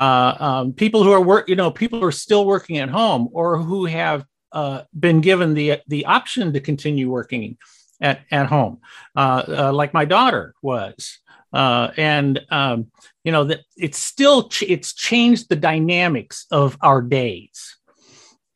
uh, 0.00 0.34
um, 0.38 0.72
people 0.72 1.02
who 1.02 1.12
are 1.12 1.20
work 1.20 1.48
you 1.48 1.56
know 1.56 1.70
people 1.70 2.00
who 2.00 2.06
are 2.06 2.12
still 2.12 2.44
working 2.46 2.78
at 2.78 2.88
home 2.88 3.28
or 3.32 3.58
who 3.58 3.86
have 3.86 4.24
uh, 4.52 4.82
been 4.98 5.20
given 5.20 5.54
the 5.54 5.80
the 5.88 6.04
option 6.06 6.52
to 6.52 6.60
continue 6.60 7.10
working 7.10 7.56
at, 8.00 8.20
at 8.30 8.46
home 8.46 8.78
uh, 9.16 9.42
uh 9.48 9.72
like 9.72 9.94
my 9.94 10.04
daughter 10.04 10.54
was 10.62 11.18
uh, 11.52 11.90
and 11.96 12.40
um, 12.50 12.86
you 13.24 13.32
know 13.32 13.44
that 13.44 13.60
it's 13.76 13.98
still 13.98 14.48
ch- 14.48 14.62
it's 14.62 14.94
changed 14.94 15.48
the 15.48 15.56
dynamics 15.56 16.46
of 16.50 16.76
our 16.82 17.02
days 17.02 17.76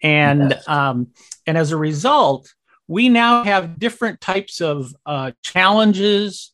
and 0.03 0.51
yes. 0.51 0.69
um, 0.69 1.09
and 1.47 1.57
as 1.57 1.73
a 1.73 1.77
result 1.77 2.53
we 2.89 3.09
now 3.09 3.43
have 3.45 3.79
different 3.79 4.21
types 4.21 4.61
of 4.61 4.95
uh, 5.07 5.33
challenges 5.43 6.52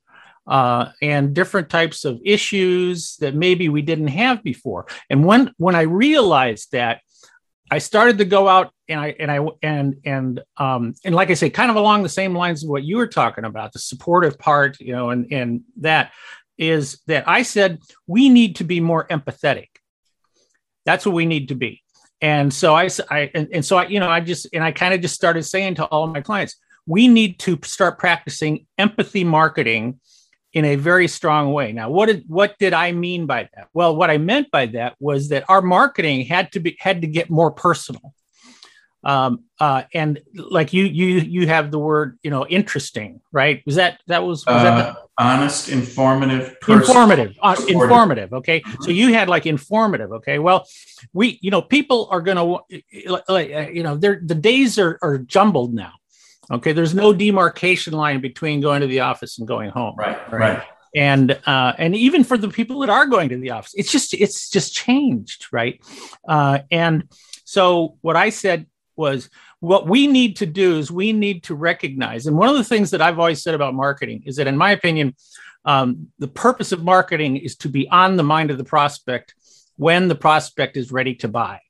uh, 0.49 0.91
and 1.03 1.35
different 1.35 1.69
types 1.69 2.05
of 2.05 2.21
issues 2.25 3.17
that 3.17 3.35
maybe 3.35 3.69
we 3.69 3.83
didn't 3.83 4.09
have 4.09 4.43
before 4.43 4.87
and 5.11 5.25
when 5.25 5.53
when 5.59 5.75
i 5.75 5.83
realized 5.83 6.73
that 6.73 7.01
I 7.71 7.79
started 7.79 8.19
to 8.19 8.25
go 8.25 8.49
out 8.49 8.73
and 8.89 8.99
I 8.99 9.15
and 9.19 9.31
I 9.31 9.47
and 9.63 9.97
and 10.05 10.41
um 10.57 10.95
and 11.05 11.15
like 11.15 11.31
I 11.31 11.35
say, 11.35 11.51
kind 11.51 11.71
of 11.71 11.77
along 11.77 12.03
the 12.03 12.09
same 12.09 12.35
lines 12.35 12.65
of 12.65 12.71
what 12.71 12.85
you 12.85 12.97
were 12.97 13.07
talking 13.07 13.45
about, 13.45 13.73
the 13.73 13.79
supportive 13.79 14.39
part, 14.39 14.81
you 14.81 14.93
know, 14.93 15.11
and 15.11 15.31
and 15.33 15.63
that 15.81 16.13
is 16.57 17.01
that 17.07 17.29
I 17.29 17.43
said 17.43 17.79
we 18.07 18.29
need 18.29 18.57
to 18.57 18.65
be 18.65 18.81
more 18.81 19.07
empathetic. 19.09 19.69
That's 20.87 21.05
what 21.05 21.15
we 21.15 21.27
need 21.27 21.49
to 21.49 21.55
be. 21.55 21.83
And 22.21 22.53
so 22.53 22.75
I, 22.75 22.89
I 23.11 23.31
and, 23.35 23.49
and 23.53 23.65
so 23.65 23.77
I, 23.77 23.87
you 23.87 24.01
know, 24.01 24.09
I 24.09 24.21
just 24.21 24.49
and 24.53 24.65
I 24.65 24.73
kind 24.73 24.95
of 24.95 25.01
just 25.01 25.15
started 25.15 25.45
saying 25.45 25.77
to 25.77 25.85
all 25.85 26.07
my 26.07 26.23
clients, 26.23 26.57
we 26.87 27.07
need 27.07 27.39
to 27.41 27.59
start 27.65 27.99
practicing 27.99 28.67
empathy 28.79 29.25
marketing 29.25 30.01
in 30.53 30.65
a 30.65 30.77
very 30.77 31.09
strong 31.09 31.53
way. 31.53 31.73
Now, 31.73 31.91
what 31.91 32.07
did 32.07 32.25
what 32.27 32.59
did 32.59 32.73
I 32.73 32.93
mean 32.93 33.27
by 33.27 33.49
that? 33.55 33.69
Well, 33.73 33.95
what 33.95 34.11
I 34.11 34.19
meant 34.19 34.51
by 34.51 34.67
that 34.67 34.97
was 34.99 35.29
that 35.29 35.45
our 35.49 35.63
marketing 35.63 36.25
had 36.27 36.53
to 36.53 36.61
be 36.61 36.77
had 36.79 37.03
to 37.03 37.07
get 37.07 37.31
more 37.31 37.51
personal. 37.51 38.15
Um, 39.05 39.45
uh, 39.61 39.85
and 39.95 40.21
like 40.35 40.73
you 40.73 40.85
you 40.85 41.21
you 41.21 41.47
have 41.47 41.71
the 41.71 41.79
word 41.79 42.19
you 42.23 42.31
know 42.31 42.47
interesting, 42.47 43.21
right? 43.31 43.63
Was 43.65 43.77
that 43.77 44.01
that 44.07 44.25
was, 44.25 44.45
was 44.45 44.57
uh, 44.57 44.65
that 44.65 44.95
the, 44.95 45.03
honest, 45.19 45.69
informative, 45.69 46.57
informative, 46.67 47.37
uh, 47.41 47.57
informative. 47.69 48.33
Okay, 48.33 48.61
mm-hmm. 48.61 48.83
so 48.83 48.91
you 48.91 49.13
had 49.15 49.29
like 49.29 49.47
informative. 49.47 50.13
Okay, 50.13 50.41
well, 50.41 50.67
we 51.13 51.39
you 51.43 51.51
know 51.51 51.63
people 51.63 52.09
are 52.11 52.21
going 52.21 52.37
to 52.37 53.33
like 53.33 53.51
you 53.73 53.85
know 53.85 53.97
they're 53.97 54.21
the 54.25 54.35
days 54.35 54.79
are 54.79 54.99
are 55.01 55.19
jumbled 55.19 55.75
now. 55.75 55.93
Okay, 56.51 56.73
there's 56.73 56.95
no 56.95 57.13
demarcation 57.13 57.93
line 57.93 58.21
between 58.21 58.61
going 58.61 58.81
to 58.81 58.87
the 58.87 59.01
office 59.01 59.39
and 59.39 59.47
going 59.47 59.71
home. 59.71 59.95
Right, 59.97 60.33
right. 60.33 60.41
right. 60.41 60.63
And 60.97 61.33
uh, 61.47 61.75
and 61.77 61.95
even 61.95 62.25
for 62.25 62.39
the 62.39 62.49
people 62.49 62.81
that 62.81 62.91
are 62.91 63.07
going 63.07 63.29
to 63.29 63.37
the 63.37 63.51
office, 63.51 63.75
it's 63.77 63.93
just 63.93 64.15
it's 64.15 64.49
just 64.49 64.75
changed, 64.75 65.47
right? 65.53 65.81
Uh, 66.27 66.61
and 66.71 67.05
so 67.45 67.99
what 68.01 68.17
I 68.17 68.31
said 68.31 68.67
was 68.97 69.29
what 69.61 69.87
we 69.87 70.07
need 70.07 70.37
to 70.37 70.47
do 70.47 70.79
is 70.79 70.91
we 70.91 71.13
need 71.13 71.45
to 71.45 71.55
recognize. 71.55 72.27
And 72.27 72.37
one 72.37 72.49
of 72.49 72.57
the 72.57 72.65
things 72.65 72.91
that 72.93 73.03
I've 73.03 73.19
always 73.19 73.43
said 73.43 73.55
about 73.55 73.75
marketing 73.75 74.23
is 74.25 74.37
that, 74.37 74.47
in 74.47 74.57
my 74.57 74.71
opinion, 74.71 75.15
um, 75.65 76.09
the 76.19 76.29
purpose 76.29 76.73
of 76.73 76.83
marketing 76.83 77.37
is 77.37 77.57
to 77.57 77.69
be 77.69 77.89
on 77.89 78.17
the 78.17 78.23
mind 78.23 78.51
of 78.51 78.57
the 78.57 78.65
prospect 78.65 79.35
when 79.77 80.09
the 80.09 80.15
prospect 80.15 80.77
is 80.77 80.91
ready 80.91 81.15
to 81.17 81.29
buy 81.29 81.61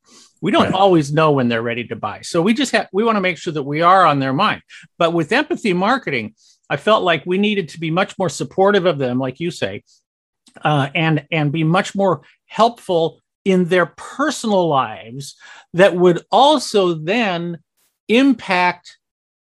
we 0.41 0.51
don't 0.51 0.65
right. 0.65 0.75
always 0.75 1.13
know 1.13 1.33
when 1.33 1.49
they're 1.49 1.63
ready 1.63 1.87
to 1.87 1.97
buy 1.97 2.21
so 2.21 2.41
we 2.43 2.55
just 2.55 2.73
have 2.73 2.89
we 2.93 3.05
want 3.05 3.17
to 3.17 3.21
make 3.21 3.39
sure 3.39 3.53
that 3.53 3.63
we 3.63 3.81
are 3.81 4.05
on 4.05 4.19
their 4.19 4.33
mind 4.33 4.63
but 4.99 5.13
with 5.13 5.33
empathy 5.33 5.73
marketing 5.73 6.35
i 6.71 6.77
felt 6.77 7.03
like 7.03 7.23
we 7.27 7.39
needed 7.39 7.69
to 7.69 7.81
be 7.81 7.91
much 7.91 8.19
more 8.19 8.29
supportive 8.29 8.87
of 8.87 8.99
them 8.99 9.19
like 9.19 9.41
you 9.41 9.51
say 9.51 9.83
uh, 10.65 10.89
and 10.95 11.27
and 11.31 11.53
be 11.53 11.65
much 11.65 11.95
more 11.95 12.23
helpful 12.47 13.21
in 13.45 13.67
their 13.67 13.87
personal 13.87 14.69
lives 14.69 15.37
that 15.73 15.95
would 15.95 16.23
also 16.31 16.95
then 16.95 17.59
impact 18.09 18.98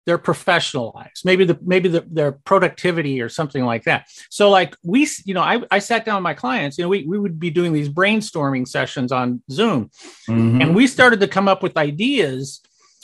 their 0.06 0.18
professional 0.18 0.92
lives 0.96 1.26
maybe 1.26 1.46
the 1.46 1.58
maybe 1.62 1.90
the, 1.90 2.06
their 2.10 2.32
productivity 2.32 3.22
or 3.22 3.30
something 3.30 3.66
like 3.66 3.84
that. 3.84 4.08
So 4.30 4.50
like 4.50 4.76
we 4.84 5.08
you 5.26 5.34
know 5.34 5.42
I, 5.42 5.62
I 5.72 5.80
sat 5.80 6.06
down 6.06 6.16
with 6.16 6.24
my 6.24 6.34
clients 6.34 6.78
you 6.78 6.84
know 6.84 6.90
we, 6.90 7.04
we 7.04 7.20
would 7.20 7.40
be 7.40 7.50
doing 7.50 7.74
these 7.74 7.90
brainstorming 7.90 8.68
sessions 8.68 9.12
on 9.12 9.42
zoom. 9.52 9.90
Mm-hmm. 10.30 10.62
and 10.62 10.76
we 10.76 10.88
started 10.88 11.20
to 11.22 11.28
come 11.28 11.48
up 11.48 11.64
with 11.64 11.78
ideas 11.78 12.62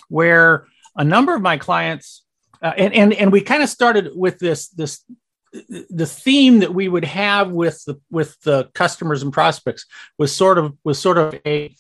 where 0.10 0.66
a 0.96 1.04
number 1.04 1.34
of 1.34 1.42
my 1.42 1.58
clients 1.58 2.24
uh, 2.62 2.74
and, 2.78 2.94
and 2.94 3.14
and 3.14 3.32
we 3.32 3.42
kind 3.42 3.64
of 3.64 3.70
started 3.70 4.12
with 4.16 4.40
this 4.40 4.70
this 4.70 5.04
the 5.52 6.06
theme 6.06 6.60
that 6.60 6.74
we 6.74 6.88
would 6.88 7.04
have 7.04 7.52
with 7.52 7.84
the 7.86 8.00
with 8.10 8.40
the 8.42 8.70
customers 8.74 9.22
and 9.22 9.34
prospects 9.34 9.86
was 10.18 10.34
sort 10.34 10.58
of 10.58 10.78
was 10.84 10.98
sort 11.00 11.18
of 11.18 11.36
a 11.46 11.76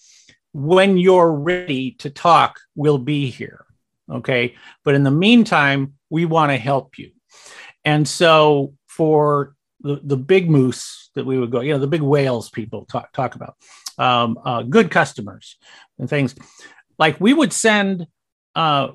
when 0.54 0.98
you're 0.98 1.32
ready 1.32 1.92
to 1.92 2.10
talk 2.10 2.60
we'll 2.75 2.98
be 2.98 3.30
here 3.30 3.66
Okay. 4.12 4.56
But 4.84 4.96
in 4.96 5.03
the 5.03 5.12
meantime, 5.12 5.94
we 6.10 6.25
want 6.25 6.51
to 6.51 6.58
help 6.58 6.98
you. 6.98 7.12
And 7.86 8.08
so 8.08 8.74
for 8.88 9.56
the, 9.82 10.00
the 10.03 10.18
big 10.18 10.50
moose 10.50 11.10
that 11.15 11.25
we 11.25 11.39
would 11.39 11.51
go, 11.51 11.62
you 11.62 11.74
know, 11.74 11.80
the 11.80 11.88
big 11.88 12.01
whales 12.01 12.50
people 12.50 12.86
talk, 12.86 13.12
talk 13.13 13.36
about, 13.36 13.56
um, 13.98 14.38
uh, 14.44 14.63
good 14.63 14.91
customers 14.91 15.58
and 15.98 16.10
things 16.10 16.36
like 17.00 17.20
we 17.20 17.34
would 17.34 17.53
send, 17.53 18.06
uh, 18.56 18.89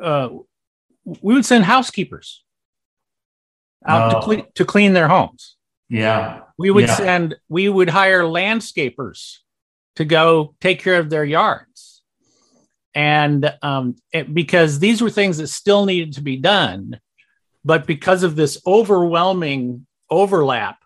uh, 0.00 0.28
we 1.04 1.34
would 1.34 1.44
send 1.44 1.64
housekeepers 1.64 2.42
out 3.86 4.10
to, 4.10 4.16
oh. 4.18 4.22
clean, 4.22 4.46
to 4.54 4.64
clean 4.64 4.92
their 4.94 5.08
homes. 5.08 5.56
Yeah. 5.88 6.40
We 6.56 6.70
would 6.70 6.86
yeah. 6.86 6.96
send, 6.96 7.36
we 7.48 7.68
would 7.68 7.90
hire 7.90 8.22
landscapers 8.22 9.38
to 9.96 10.04
go 10.04 10.54
take 10.60 10.80
care 10.80 10.98
of 10.98 11.10
their 11.10 11.24
yards 11.24 11.93
and 12.94 13.52
um, 13.62 13.96
it, 14.12 14.32
because 14.32 14.78
these 14.78 15.02
were 15.02 15.10
things 15.10 15.38
that 15.38 15.48
still 15.48 15.84
needed 15.84 16.12
to 16.14 16.22
be 16.22 16.36
done 16.36 17.00
but 17.64 17.86
because 17.86 18.22
of 18.22 18.36
this 18.36 18.60
overwhelming 18.66 19.86
overlap 20.10 20.78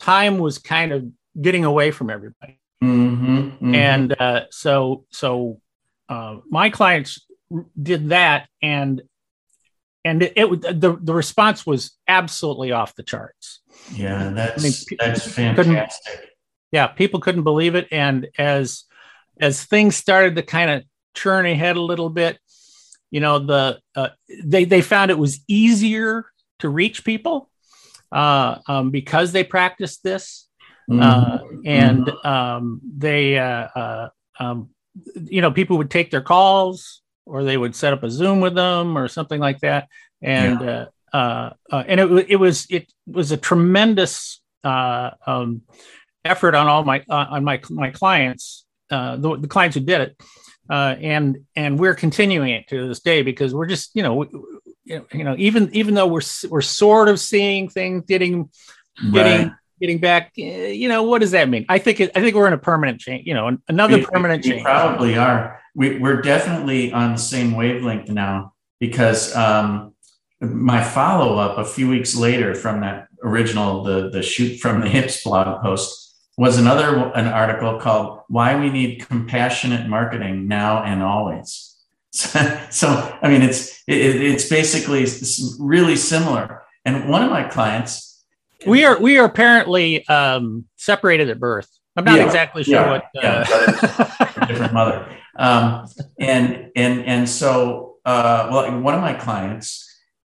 time 0.00 0.38
was 0.38 0.58
kind 0.58 0.92
of 0.92 1.06
getting 1.40 1.64
away 1.64 1.90
from 1.90 2.10
everybody. 2.10 2.58
Mm-hmm, 2.82 3.38
mm-hmm. 3.38 3.74
and 3.74 4.20
uh, 4.20 4.44
so 4.50 5.04
so 5.10 5.60
uh, 6.08 6.38
my 6.50 6.70
clients 6.70 7.24
did 7.80 8.08
that 8.08 8.48
and 8.60 9.02
and 10.04 10.22
it, 10.24 10.32
it, 10.34 10.80
the 10.80 10.98
the 11.00 11.14
response 11.14 11.64
was 11.64 11.96
absolutely 12.08 12.72
off 12.72 12.96
the 12.96 13.04
charts. 13.04 13.60
Yeah 13.94 14.30
that's 14.30 14.64
I 14.64 14.66
mean, 14.66 14.98
that's 14.98 15.30
fantastic. 15.30 16.30
Yeah 16.72 16.88
people 16.88 17.20
couldn't 17.20 17.44
believe 17.44 17.76
it. 17.76 17.86
And 17.92 18.26
as 18.36 18.84
as 19.40 19.64
things 19.64 19.94
started 19.94 20.34
to 20.36 20.42
kind 20.42 20.70
of 20.70 20.82
churn 21.14 21.46
ahead 21.46 21.76
a 21.76 21.82
little 21.82 22.10
bit. 22.10 22.38
You 23.10 23.20
know, 23.20 23.38
the 23.38 23.80
uh, 23.94 24.08
they 24.42 24.64
they 24.64 24.80
found 24.80 25.10
it 25.10 25.18
was 25.18 25.40
easier 25.46 26.26
to 26.60 26.68
reach 26.68 27.04
people 27.04 27.50
uh, 28.10 28.58
um, 28.66 28.90
because 28.90 29.32
they 29.32 29.44
practiced 29.44 30.02
this, 30.02 30.48
mm-hmm. 30.90 31.02
uh, 31.02 31.38
and 31.64 32.06
mm-hmm. 32.06 32.26
um, 32.26 32.80
they 32.96 33.38
uh, 33.38 33.68
uh, 33.74 34.08
um, 34.40 34.70
you 35.14 35.42
know 35.42 35.50
people 35.50 35.78
would 35.78 35.90
take 35.90 36.10
their 36.10 36.22
calls 36.22 37.02
or 37.24 37.44
they 37.44 37.56
would 37.56 37.74
set 37.74 37.92
up 37.92 38.02
a 38.02 38.10
Zoom 38.10 38.40
with 38.40 38.54
them 38.54 38.96
or 38.96 39.08
something 39.08 39.40
like 39.40 39.60
that. 39.60 39.88
And 40.20 40.60
yeah. 40.60 40.86
uh, 41.12 41.16
uh, 41.16 41.50
uh, 41.70 41.84
and 41.86 42.00
it, 42.00 42.30
it 42.30 42.36
was 42.36 42.66
it 42.70 42.92
was 43.06 43.32
a 43.32 43.36
tremendous 43.36 44.40
uh, 44.64 45.10
um, 45.26 45.62
effort 46.24 46.54
on 46.54 46.68
all 46.68 46.84
my 46.84 47.04
uh, 47.08 47.26
on 47.30 47.44
my 47.44 47.60
my 47.70 47.90
clients, 47.90 48.64
uh, 48.90 49.16
the, 49.16 49.36
the 49.36 49.48
clients 49.48 49.74
who 49.74 49.82
did 49.82 50.00
it, 50.00 50.22
and 50.72 51.44
and 51.54 51.78
we're 51.78 51.94
continuing 51.94 52.50
it 52.50 52.66
to 52.68 52.88
this 52.88 53.00
day 53.00 53.22
because 53.22 53.54
we're 53.54 53.66
just 53.66 53.90
you 53.94 54.02
know 54.02 54.24
you 54.84 55.24
know 55.24 55.34
even 55.38 55.68
even 55.74 55.94
though 55.94 56.06
we're 56.06 56.22
we're 56.48 56.62
sort 56.62 57.08
of 57.08 57.20
seeing 57.20 57.68
things 57.68 58.04
getting 58.06 58.48
getting 59.12 59.48
right. 59.48 59.52
getting 59.80 59.98
back 59.98 60.32
eh, 60.38 60.68
you 60.68 60.88
know 60.88 61.02
what 61.02 61.20
does 61.20 61.32
that 61.32 61.48
mean? 61.48 61.66
I 61.68 61.78
think 61.78 62.00
it, 62.00 62.10
i 62.16 62.20
think 62.20 62.34
we're 62.34 62.46
in 62.46 62.52
a 62.52 62.58
permanent 62.58 63.00
change 63.00 63.26
you 63.26 63.34
know 63.34 63.56
another 63.68 63.98
we, 63.98 64.04
permanent 64.06 64.44
we 64.44 64.50
change. 64.50 64.64
probably 64.64 65.16
are. 65.16 65.60
We, 65.74 65.98
we're 65.98 66.20
definitely 66.20 66.92
on 66.92 67.12
the 67.12 67.18
same 67.18 67.56
wavelength 67.56 68.10
now 68.10 68.52
because 68.78 69.34
um, 69.34 69.94
my 70.40 70.84
follow-up 70.84 71.56
a 71.56 71.64
few 71.64 71.88
weeks 71.88 72.14
later 72.14 72.54
from 72.54 72.80
that 72.80 73.08
original 73.22 73.82
the 73.82 74.10
the 74.10 74.22
shoot 74.22 74.58
from 74.58 74.80
the 74.80 74.88
hips 74.88 75.22
blog 75.22 75.62
post 75.62 76.01
was 76.42 76.58
another 76.58 76.88
an 77.14 77.26
article 77.26 77.78
called 77.78 78.20
why 78.28 78.48
we 78.58 78.68
need 78.78 79.06
compassionate 79.06 79.84
marketing 79.88 80.48
now 80.48 80.82
and 80.82 81.02
always 81.02 81.72
so, 82.12 82.60
so 82.70 83.18
I 83.22 83.28
mean, 83.28 83.42
it's 83.42 83.82
it, 83.86 83.96
it's 84.22 84.48
basically 84.48 85.06
really 85.58 85.96
similar. 85.96 86.62
And 86.84 87.08
one 87.08 87.22
of 87.22 87.30
my 87.30 87.44
clients, 87.44 88.24
we 88.66 88.84
are 88.84 89.00
we 89.00 89.18
are 89.18 89.24
apparently 89.24 90.06
um, 90.08 90.66
separated 90.76 91.30
at 91.30 91.40
birth. 91.40 91.68
I'm 91.96 92.04
not 92.04 92.18
yeah, 92.18 92.26
exactly 92.26 92.64
sure 92.64 92.74
yeah, 92.74 92.90
what. 92.90 93.04
Uh... 93.16 93.44
Yeah, 93.48 94.46
different 94.46 94.72
mother. 94.72 95.08
Um, 95.36 95.86
and 96.18 96.70
and 96.76 97.04
and 97.04 97.28
so 97.28 97.96
uh, 98.04 98.48
well, 98.50 98.80
one 98.80 98.94
of 98.94 99.00
my 99.00 99.14
clients, 99.14 99.88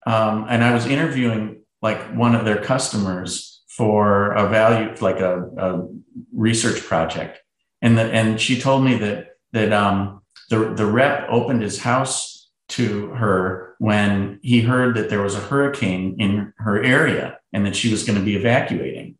um, 0.06 0.46
and 0.48 0.62
I 0.62 0.74
was 0.74 0.86
interviewing 0.86 1.62
like 1.80 2.00
one 2.14 2.34
of 2.34 2.44
their 2.44 2.62
customers 2.62 3.57
for 3.78 4.32
a 4.32 4.46
value 4.48 4.94
like 5.00 5.20
a, 5.20 5.40
a 5.56 5.88
research 6.34 6.82
project, 6.82 7.40
and 7.80 7.96
the, 7.96 8.02
and 8.02 8.38
she 8.38 8.60
told 8.60 8.84
me 8.84 8.96
that 8.96 9.36
that 9.52 9.72
um, 9.72 10.20
the, 10.50 10.74
the 10.74 10.84
rep 10.84 11.26
opened 11.30 11.62
his 11.62 11.80
house 11.80 12.50
to 12.68 13.08
her 13.12 13.76
when 13.78 14.38
he 14.42 14.60
heard 14.60 14.94
that 14.96 15.08
there 15.08 15.22
was 15.22 15.34
a 15.34 15.40
hurricane 15.40 16.16
in 16.18 16.52
her 16.58 16.82
area 16.82 17.38
and 17.54 17.64
that 17.64 17.74
she 17.74 17.90
was 17.90 18.04
going 18.04 18.18
to 18.18 18.24
be 18.24 18.36
evacuating 18.36 19.16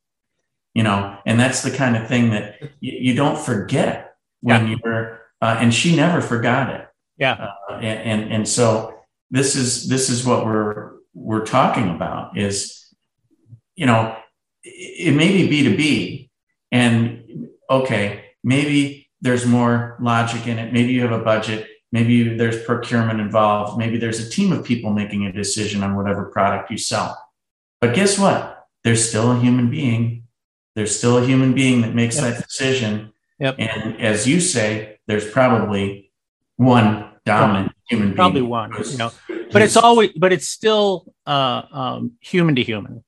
you 0.78 0.84
know? 0.84 1.18
And 1.26 1.40
that's 1.40 1.62
the 1.62 1.72
kind 1.72 1.96
of 1.96 2.06
thing 2.06 2.30
that 2.30 2.62
you, 2.78 3.10
you 3.10 3.14
don't 3.14 3.36
forget 3.36 4.14
when 4.42 4.68
yeah. 4.68 4.76
you're 4.84 5.20
uh, 5.42 5.56
and 5.58 5.74
she 5.74 5.96
never 5.96 6.20
forgot 6.20 6.70
it. 6.72 6.86
Yeah. 7.16 7.48
Uh, 7.68 7.74
and, 7.74 8.22
and 8.22 8.32
and 8.32 8.48
so 8.48 8.94
this 9.28 9.56
is 9.56 9.88
this 9.88 10.08
is 10.08 10.24
what 10.24 10.46
we're 10.46 10.92
we're 11.14 11.44
talking 11.44 11.90
about 11.90 12.38
is 12.38 12.94
you 13.74 13.86
know 13.86 14.16
it 14.62 15.14
may 15.14 15.32
be 15.32 15.48
b2b 15.48 16.28
and 16.72 17.48
okay 17.70 18.24
maybe 18.42 19.08
there's 19.20 19.46
more 19.46 19.96
logic 20.00 20.46
in 20.46 20.58
it. 20.58 20.72
Maybe 20.72 20.92
you 20.92 21.02
have 21.02 21.12
a 21.12 21.22
budget. 21.22 21.66
Maybe 21.90 22.36
there's 22.36 22.62
procurement 22.64 23.20
involved. 23.20 23.78
Maybe 23.78 23.98
there's 23.98 24.20
a 24.24 24.30
team 24.30 24.52
of 24.52 24.64
people 24.64 24.92
making 24.92 25.26
a 25.26 25.32
decision 25.32 25.82
on 25.82 25.96
whatever 25.96 26.26
product 26.26 26.70
you 26.70 26.78
sell. 26.78 27.18
But 27.80 27.94
guess 27.94 28.18
what? 28.18 28.66
There's 28.84 29.08
still 29.08 29.32
a 29.32 29.40
human 29.40 29.70
being. 29.70 30.24
There's 30.74 30.96
still 30.96 31.18
a 31.18 31.24
human 31.24 31.54
being 31.54 31.80
that 31.82 31.94
makes 31.94 32.16
yep. 32.16 32.34
that 32.34 32.46
decision. 32.46 33.12
Yep. 33.40 33.56
And 33.58 34.00
as 34.00 34.26
you 34.26 34.40
say, 34.40 34.98
there's 35.06 35.28
probably 35.28 36.12
one 36.56 37.10
dominant 37.24 37.72
human 37.88 38.14
probably 38.14 38.40
being. 38.40 38.50
Probably 38.50 38.74
one, 38.76 38.90
you 38.90 38.98
know. 38.98 39.10
But 39.50 39.62
it's 39.62 39.76
always, 39.76 40.10
but 40.12 40.32
it's 40.32 40.46
still 40.46 41.12
uh, 41.26 41.62
um, 41.72 42.12
human 42.20 42.54
to 42.56 42.62
human. 42.62 43.02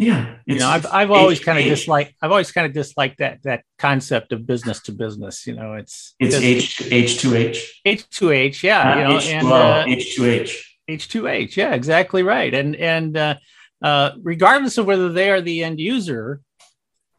Yeah, 0.00 0.36
you 0.46 0.58
know, 0.58 0.66
I've 0.66 0.86
I've 0.86 1.10
always 1.10 1.40
kind 1.40 1.58
of 1.58 1.66
disliked 1.66 2.14
I've 2.22 2.30
always 2.30 2.50
kind 2.52 2.66
of 2.66 2.72
disliked 2.72 3.18
that 3.18 3.42
that 3.42 3.64
concept 3.78 4.32
of 4.32 4.46
business 4.46 4.80
to 4.84 4.92
business. 4.92 5.46
You 5.46 5.52
know, 5.56 5.74
it's 5.74 6.14
it's 6.18 6.36
H 6.36 6.90
H 6.90 7.18
two 7.18 7.36
H 7.36 7.82
H 7.84 8.08
two 8.08 8.30
H, 8.30 8.64
yeah, 8.64 8.96
you 8.96 9.04
know, 9.04 9.20
H2O, 9.20 9.52
uh, 9.52 9.84
H 9.86 10.16
two 10.16 10.24
H 10.24 10.78
H 10.88 11.08
two 11.10 11.26
H, 11.26 11.58
yeah, 11.58 11.74
exactly 11.74 12.22
right. 12.22 12.54
And 12.54 12.76
and 12.76 13.14
uh, 13.14 13.34
uh, 13.82 14.12
regardless 14.22 14.78
of 14.78 14.86
whether 14.86 15.10
they 15.10 15.30
are 15.30 15.42
the 15.42 15.62
end 15.64 15.78
user, 15.78 16.40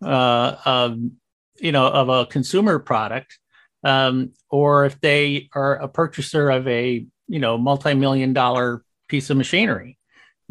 uh, 0.03 0.55
um, 0.65 1.11
you 1.59 1.71
know, 1.71 1.85
of 1.85 2.09
a 2.09 2.25
consumer 2.25 2.79
product, 2.79 3.37
um, 3.83 4.31
or 4.49 4.85
if 4.85 4.99
they 5.01 5.49
are 5.53 5.75
a 5.75 5.87
purchaser 5.87 6.49
of 6.49 6.67
a 6.67 7.05
you 7.27 7.39
know 7.39 7.59
multi 7.59 7.93
million 7.93 8.33
dollar 8.33 8.83
piece 9.07 9.29
of 9.29 9.37
machinery 9.37 9.99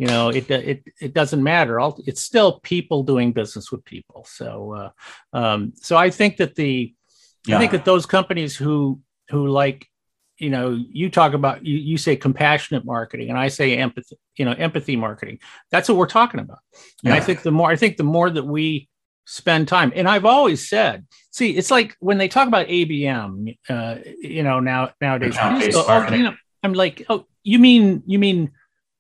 you 0.01 0.07
know 0.07 0.31
it 0.31 0.51
it 0.51 0.83
it 0.99 1.13
doesn't 1.13 1.43
matter. 1.43 1.79
It's 2.07 2.23
still 2.23 2.59
people 2.61 3.03
doing 3.03 3.33
business 3.33 3.71
with 3.71 3.85
people. 3.85 4.25
So 4.27 4.93
uh, 5.35 5.37
um, 5.39 5.75
so 5.77 5.95
i 5.99 6.09
think 6.09 6.39
that 6.39 6.55
the 6.55 6.95
yeah. 7.47 7.57
i 7.57 7.59
think 7.59 7.73
that 7.73 7.85
those 7.85 8.07
companies 8.07 8.57
who 8.57 9.01
who 9.29 9.49
like 9.49 9.87
you 10.39 10.49
know 10.49 10.71
you 10.71 11.11
talk 11.11 11.35
about 11.35 11.67
you, 11.67 11.77
you 11.77 11.99
say 11.99 12.17
compassionate 12.17 12.87
marketing 12.87 13.29
and 13.29 13.39
i 13.39 13.49
say 13.49 13.77
empathy 13.77 14.17
you 14.37 14.47
know 14.47 14.53
empathy 14.53 14.97
marketing. 14.97 15.39
That's 15.71 15.87
what 15.87 15.99
we're 15.99 16.07
talking 16.07 16.41
about. 16.41 16.61
And 17.05 17.13
yeah. 17.13 17.17
i 17.17 17.21
think 17.21 17.43
the 17.43 17.53
more 17.53 17.71
i 17.71 17.77
think 17.77 17.99
the 17.99 18.11
more 18.17 18.31
that 18.31 18.45
we 18.45 18.89
spend 19.27 19.69
time 19.69 19.93
and 19.95 20.09
i've 20.09 20.25
always 20.25 20.67
said 20.67 21.07
see 21.31 21.51
it's 21.57 21.71
like 21.71 21.95
when 22.01 22.17
they 22.19 22.27
talk 22.27 22.49
about 22.49 22.67
abm 22.67 23.57
uh, 23.69 23.97
you 24.19 24.43
know 24.43 24.59
now 24.59 24.91
nowadays 25.01 25.37
go, 25.37 25.85
oh, 25.87 26.13
you 26.13 26.25
know, 26.25 26.35
i'm 26.65 26.73
like 26.73 27.05
oh 27.11 27.27
you 27.45 27.59
mean 27.59 28.03
you 28.07 28.19
mean 28.19 28.51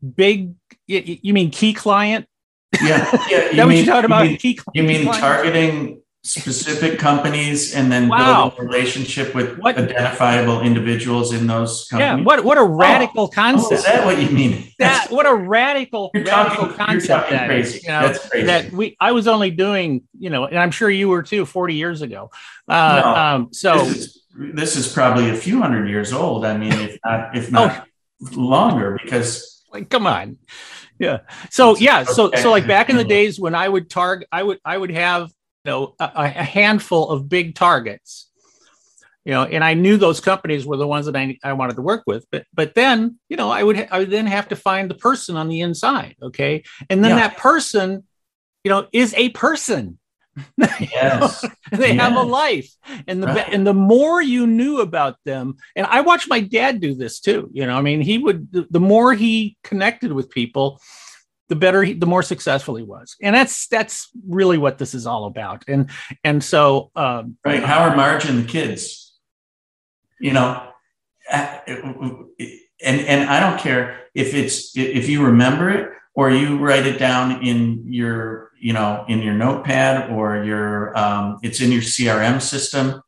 big 0.02 0.54
you 0.86 1.34
mean 1.34 1.50
key 1.50 1.72
client? 1.72 2.26
Yeah, 2.82 3.08
yeah. 3.28 3.50
You 3.50 3.56
that 3.56 3.56
mean, 3.56 3.66
what 3.66 3.76
you're 3.76 3.86
talking 3.86 4.04
about? 4.04 4.22
You 4.24 4.30
mean, 4.30 4.38
key, 4.38 4.58
you 4.74 4.82
mean 4.82 5.02
client? 5.04 5.20
targeting 5.20 6.02
specific 6.22 6.98
companies 6.98 7.74
and 7.74 7.90
then 7.90 8.06
wow. 8.06 8.50
building 8.50 8.58
a 8.58 8.68
relationship 8.68 9.34
with 9.34 9.58
what? 9.58 9.78
identifiable 9.78 10.60
individuals 10.60 11.32
in 11.32 11.46
those 11.46 11.86
companies? 11.88 12.18
Yeah, 12.18 12.24
what 12.24 12.44
what 12.44 12.58
a 12.58 12.62
radical 12.62 13.24
oh, 13.24 13.28
concept! 13.28 13.72
Oh, 13.72 13.76
is 13.76 13.84
that 13.84 14.04
what 14.04 14.20
you 14.20 14.30
mean? 14.30 14.66
That 14.78 15.08
what 15.10 15.26
a 15.26 15.34
radical 15.34 16.10
you're 16.14 16.24
radical 16.24 16.68
talking, 16.68 16.86
concept 16.86 17.30
that 17.30 17.46
crazy. 17.48 17.78
Is, 17.78 17.84
you 17.84 17.90
know, 17.90 18.00
That's 18.00 18.28
crazy. 18.28 18.46
That 18.46 18.72
we 18.72 18.96
I 18.98 19.12
was 19.12 19.28
only 19.28 19.50
doing, 19.50 20.04
you 20.18 20.30
know, 20.30 20.46
and 20.46 20.58
I'm 20.58 20.70
sure 20.70 20.88
you 20.88 21.08
were 21.08 21.22
too, 21.22 21.44
40 21.44 21.74
years 21.74 22.00
ago. 22.00 22.30
Uh, 22.66 23.02
no, 23.04 23.14
um, 23.14 23.52
so 23.52 23.84
this 23.84 23.96
is, 23.96 24.22
this 24.54 24.76
is, 24.76 24.90
probably 24.90 25.28
a 25.30 25.34
few 25.34 25.60
hundred 25.60 25.88
years 25.88 26.14
old. 26.14 26.46
I 26.46 26.56
mean, 26.56 26.72
if 26.72 26.98
not 27.04 27.36
if 27.36 27.52
not 27.52 27.86
oh. 28.22 28.40
longer, 28.40 28.98
because 29.02 29.49
like, 29.72 29.88
come 29.88 30.06
on 30.06 30.38
yeah. 31.00 31.20
So 31.50 31.76
yeah. 31.78 32.04
So 32.04 32.30
so 32.36 32.50
like 32.50 32.66
back 32.66 32.90
in 32.90 32.96
the 32.96 33.04
days 33.04 33.40
when 33.40 33.54
I 33.54 33.68
would 33.68 33.90
target, 33.90 34.28
I 34.30 34.42
would 34.42 34.58
I 34.64 34.76
would 34.76 34.90
have 34.90 35.30
you 35.64 35.70
know 35.70 35.94
a, 35.98 36.10
a, 36.14 36.28
handful 36.28 37.08
of 37.08 37.28
big 37.28 37.54
targets, 37.54 38.30
you 39.24 39.32
know, 39.32 39.44
and 39.44 39.64
I 39.64 39.72
knew 39.74 39.96
those 39.96 40.20
companies 40.20 40.66
were 40.66 40.76
the 40.76 40.86
ones 40.86 41.06
that 41.06 41.16
I, 41.16 41.38
I 41.42 41.54
wanted 41.54 41.76
to 41.76 41.82
work 41.82 42.04
with. 42.06 42.26
But 42.30 42.44
but 42.52 42.74
then 42.74 43.18
you 43.30 43.38
know 43.38 43.50
I 43.50 43.62
would 43.62 43.88
I 43.90 44.00
would 44.00 44.10
then 44.10 44.26
have 44.26 44.48
to 44.48 44.56
find 44.56 44.90
the 44.90 44.94
person 44.94 45.36
on 45.36 45.48
the 45.48 45.62
inside. 45.62 46.16
Okay, 46.22 46.64
and 46.90 47.02
then 47.02 47.12
yeah. 47.12 47.28
that 47.28 47.38
person, 47.38 48.04
you 48.62 48.68
know, 48.68 48.86
is 48.92 49.14
a 49.14 49.30
person. 49.30 49.98
Yes. 50.56 51.44
they 51.72 51.94
yes. 51.94 52.00
have 52.00 52.16
a 52.16 52.22
life. 52.22 52.72
And 53.06 53.22
the 53.22 53.28
right. 53.28 53.48
and 53.52 53.66
the 53.66 53.74
more 53.74 54.22
you 54.22 54.46
knew 54.46 54.80
about 54.80 55.16
them, 55.24 55.56
and 55.76 55.86
I 55.86 56.00
watched 56.00 56.28
my 56.28 56.40
dad 56.40 56.80
do 56.80 56.94
this 56.94 57.20
too. 57.20 57.50
You 57.52 57.66
know, 57.66 57.76
I 57.76 57.82
mean, 57.82 58.00
he 58.00 58.18
would 58.18 58.48
the, 58.52 58.80
more 58.80 59.14
he 59.14 59.56
connected 59.64 60.12
with 60.12 60.30
people, 60.30 60.80
the 61.48 61.56
better 61.56 61.82
he, 61.82 61.94
the 61.94 62.06
more 62.06 62.22
successful 62.22 62.76
he 62.76 62.84
was. 62.84 63.16
And 63.20 63.34
that's 63.34 63.66
that's 63.68 64.08
really 64.26 64.58
what 64.58 64.78
this 64.78 64.94
is 64.94 65.06
all 65.06 65.26
about. 65.26 65.64
And 65.68 65.90
and 66.24 66.42
so 66.42 66.90
um, 66.94 67.36
right, 67.44 67.62
Howard 67.62 67.96
Marge 67.96 68.24
and 68.26 68.44
the 68.44 68.48
kids, 68.48 69.18
you 70.18 70.32
know, 70.32 70.68
and 71.30 72.26
and 72.80 73.28
I 73.28 73.40
don't 73.40 73.60
care 73.60 74.00
if 74.14 74.34
it's 74.34 74.76
if 74.76 75.08
you 75.08 75.24
remember 75.26 75.70
it 75.70 75.90
or 76.14 76.30
you 76.30 76.58
write 76.58 76.86
it 76.86 76.98
down 76.98 77.42
in 77.44 77.92
your 77.92 78.49
you 78.60 78.72
know, 78.72 79.04
in 79.08 79.22
your 79.22 79.34
notepad 79.34 80.10
or 80.10 80.44
your, 80.44 80.96
um, 80.96 81.38
it's 81.42 81.60
in 81.60 81.72
your 81.72 81.82
CRM 81.82 82.40
system. 82.40 83.02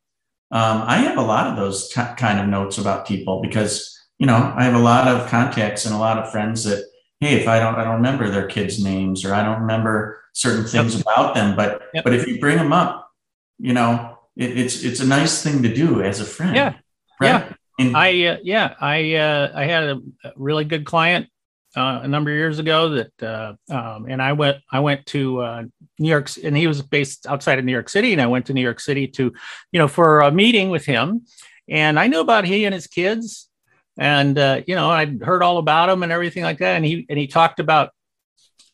Um, 0.51 0.83
I 0.85 0.97
have 0.97 1.17
a 1.17 1.21
lot 1.21 1.47
of 1.47 1.55
those 1.55 1.89
t- 1.89 2.01
kind 2.17 2.39
of 2.39 2.47
notes 2.47 2.77
about 2.77 3.07
people 3.07 3.41
because, 3.41 3.97
you 4.19 4.25
know, 4.25 4.53
I 4.55 4.63
have 4.63 4.75
a 4.75 4.79
lot 4.79 5.07
of 5.07 5.29
contacts 5.29 5.85
and 5.85 5.95
a 5.95 5.97
lot 5.97 6.17
of 6.17 6.31
friends 6.31 6.63
that, 6.65 6.83
hey, 7.19 7.35
if 7.39 7.47
I 7.47 7.59
don't, 7.59 7.75
I 7.75 7.83
don't 7.83 7.95
remember 7.95 8.29
their 8.29 8.47
kids' 8.47 8.83
names 8.83 9.23
or 9.23 9.33
I 9.33 9.43
don't 9.43 9.61
remember 9.61 10.21
certain 10.33 10.65
things 10.65 10.95
yep. 10.95 11.01
about 11.03 11.35
them, 11.35 11.55
but, 11.55 11.83
yep. 11.93 12.03
but 12.03 12.13
if 12.13 12.27
you 12.27 12.39
bring 12.39 12.57
them 12.57 12.73
up, 12.73 13.11
you 13.59 13.73
know, 13.73 14.17
it, 14.35 14.57
it's, 14.57 14.83
it's 14.83 14.99
a 14.99 15.07
nice 15.07 15.43
thing 15.43 15.63
to 15.63 15.73
do 15.73 16.01
as 16.01 16.19
a 16.19 16.25
friend. 16.25 16.55
Yeah. 16.55 16.73
Right? 17.19 17.27
Yeah. 17.27 17.53
And, 17.79 17.97
I, 17.97 18.25
uh, 18.25 18.37
yeah, 18.43 18.75
I, 18.79 19.15
uh, 19.15 19.51
I 19.55 19.65
had 19.65 19.83
a 19.83 20.01
really 20.35 20.65
good 20.65 20.85
client 20.85 21.27
uh, 21.75 22.01
a 22.03 22.07
number 22.07 22.31
of 22.31 22.37
years 22.37 22.59
ago 22.59 22.89
that 22.89 23.23
uh, 23.23 23.53
um, 23.73 24.05
and 24.09 24.21
I 24.21 24.33
went 24.33 24.57
I 24.71 24.79
went 24.79 25.05
to 25.07 25.41
uh, 25.41 25.63
New 25.99 26.09
York 26.09 26.29
and 26.43 26.55
he 26.55 26.67
was 26.67 26.81
based 26.81 27.27
outside 27.27 27.59
of 27.59 27.65
New 27.65 27.71
York 27.71 27.89
City 27.89 28.13
and 28.13 28.21
I 28.21 28.27
went 28.27 28.45
to 28.47 28.53
New 28.53 28.61
York 28.61 28.79
City 28.79 29.07
to 29.07 29.33
you 29.71 29.79
know 29.79 29.87
for 29.87 30.21
a 30.21 30.31
meeting 30.31 30.69
with 30.69 30.85
him 30.85 31.25
and 31.67 31.99
I 31.99 32.07
knew 32.07 32.19
about 32.19 32.45
he 32.45 32.65
and 32.65 32.73
his 32.73 32.87
kids 32.87 33.49
and 33.97 34.37
uh, 34.37 34.61
you 34.65 34.75
know 34.75 34.89
I'd 34.89 35.21
heard 35.21 35.43
all 35.43 35.57
about 35.57 35.89
him 35.89 36.03
and 36.03 36.11
everything 36.11 36.43
like 36.43 36.59
that. 36.59 36.75
And 36.75 36.85
he 36.85 37.05
and 37.09 37.17
he 37.17 37.27
talked 37.27 37.59
about 37.59 37.91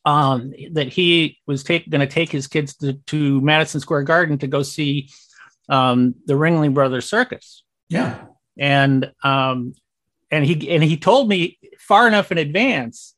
um, 0.05 0.53
that 0.71 0.87
he 0.87 1.37
was 1.45 1.63
take, 1.63 1.89
going 1.89 2.01
to 2.01 2.07
take 2.07 2.31
his 2.31 2.47
kids 2.47 2.75
to, 2.77 2.93
to 2.93 3.41
Madison 3.41 3.81
Square 3.81 4.03
Garden 4.03 4.37
to 4.39 4.47
go 4.47 4.63
see 4.63 5.09
um, 5.67 6.15
the 6.25 6.33
Ringling 6.33 6.73
Brothers 6.73 7.09
Circus. 7.09 7.63
Yeah, 7.89 8.19
and 8.57 9.11
um, 9.23 9.73
and 10.31 10.45
he 10.45 10.69
and 10.69 10.83
he 10.83 10.97
told 10.97 11.27
me 11.27 11.57
far 11.79 12.07
enough 12.07 12.31
in 12.31 12.37
advance 12.37 13.15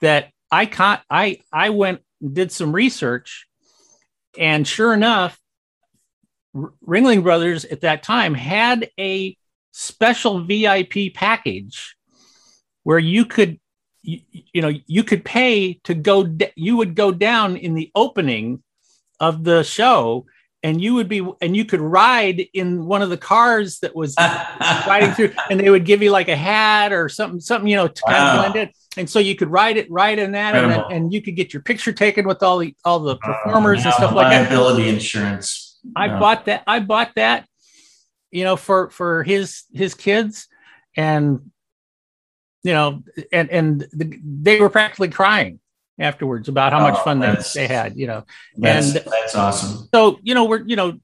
that 0.00 0.30
I 0.50 0.66
can't. 0.66 1.00
I 1.10 1.40
I 1.52 1.70
went 1.70 2.00
did 2.32 2.52
some 2.52 2.72
research, 2.72 3.46
and 4.38 4.66
sure 4.66 4.94
enough, 4.94 5.38
Ringling 6.54 7.22
Brothers 7.22 7.64
at 7.64 7.82
that 7.82 8.02
time 8.02 8.34
had 8.34 8.90
a 8.98 9.36
special 9.72 10.44
VIP 10.44 11.12
package 11.14 11.96
where 12.82 12.98
you 12.98 13.26
could 13.26 13.58
you, 14.02 14.20
you 14.32 14.62
know 14.62 14.72
you 14.86 15.04
could 15.04 15.24
pay 15.24 15.74
to 15.84 15.94
go 15.94 16.26
you 16.54 16.76
would 16.76 16.94
go 16.94 17.12
down 17.12 17.56
in 17.56 17.74
the 17.74 17.90
opening 17.94 18.62
of 19.20 19.44
the 19.44 19.62
show 19.62 20.26
and 20.66 20.80
you 20.80 20.94
would 20.94 21.08
be 21.08 21.26
and 21.40 21.56
you 21.56 21.64
could 21.64 21.80
ride 21.80 22.46
in 22.52 22.86
one 22.86 23.02
of 23.02 23.10
the 23.10 23.16
cars 23.16 23.78
that 23.80 23.94
was 23.94 24.14
riding 24.86 25.12
through 25.12 25.32
and 25.50 25.60
they 25.60 25.70
would 25.70 25.84
give 25.84 26.02
you 26.02 26.10
like 26.10 26.28
a 26.28 26.36
hat 26.36 26.92
or 26.92 27.08
something 27.08 27.40
something 27.40 27.68
you 27.68 27.76
know 27.76 27.88
to 27.88 28.02
wow. 28.06 28.12
kind 28.12 28.28
of 28.28 28.52
blend 28.52 28.68
in. 28.68 28.74
And 28.98 29.10
so 29.10 29.18
you 29.18 29.36
could 29.36 29.50
ride 29.50 29.76
it 29.76 29.90
ride 29.90 30.18
in 30.18 30.32
that 30.32 30.54
and, 30.54 30.72
and, 30.90 31.12
you 31.12 31.20
could 31.20 31.36
get 31.36 31.52
your 31.52 31.62
picture 31.62 31.92
taken 31.92 32.26
with 32.26 32.42
all 32.42 32.58
the 32.58 32.74
all 32.84 32.98
the 32.98 33.16
performers 33.16 33.84
uh, 33.84 33.88
and 33.88 33.94
stuff 33.94 34.12
like 34.14 34.30
that. 34.30 34.50
liability 34.50 34.88
insurance. 34.88 35.78
I 35.94 36.08
no. 36.08 36.18
bought 36.18 36.46
that 36.46 36.64
i 36.66 36.80
bought 36.80 37.12
that 37.16 37.46
you 38.30 38.44
know, 38.44 38.56
for 38.56 38.90
for 38.90 39.22
his 39.22 39.64
his 39.72 39.94
kids, 39.94 40.48
and 40.96 41.50
you 42.62 42.72
know, 42.72 43.02
and 43.32 43.50
and 43.50 43.80
the, 43.92 44.18
they 44.22 44.60
were 44.60 44.68
practically 44.68 45.08
crying 45.08 45.60
afterwards 45.98 46.48
about 46.48 46.72
how 46.72 46.80
oh, 46.80 46.90
much 46.90 47.00
fun 47.02 47.20
they, 47.20 47.36
they 47.54 47.66
had. 47.66 47.96
You 47.96 48.06
know, 48.06 48.24
that's, 48.56 48.94
and 48.94 49.04
that's 49.04 49.34
awesome. 49.34 49.88
So 49.94 50.18
you 50.22 50.34
know, 50.34 50.44
we're 50.44 50.62
you 50.62 50.76
know, 50.76 50.98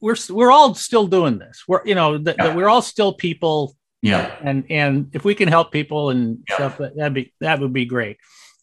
we're 0.00 0.16
we're 0.30 0.50
all 0.50 0.74
still 0.74 1.06
doing 1.06 1.38
this. 1.38 1.64
We're 1.66 1.84
you 1.84 1.94
know, 1.94 2.18
the, 2.18 2.34
yeah. 2.38 2.54
we're 2.54 2.68
all 2.68 2.82
still 2.82 3.12
people. 3.12 3.76
Yeah, 4.02 4.36
and 4.42 4.64
and 4.68 5.10
if 5.14 5.24
we 5.24 5.34
can 5.34 5.48
help 5.48 5.72
people 5.72 6.10
and 6.10 6.44
yeah. 6.48 6.56
stuff, 6.56 6.78
that'd 6.78 7.14
be 7.14 7.32
that 7.40 7.60
would 7.60 7.72
be 7.72 7.86
great. 7.86 8.18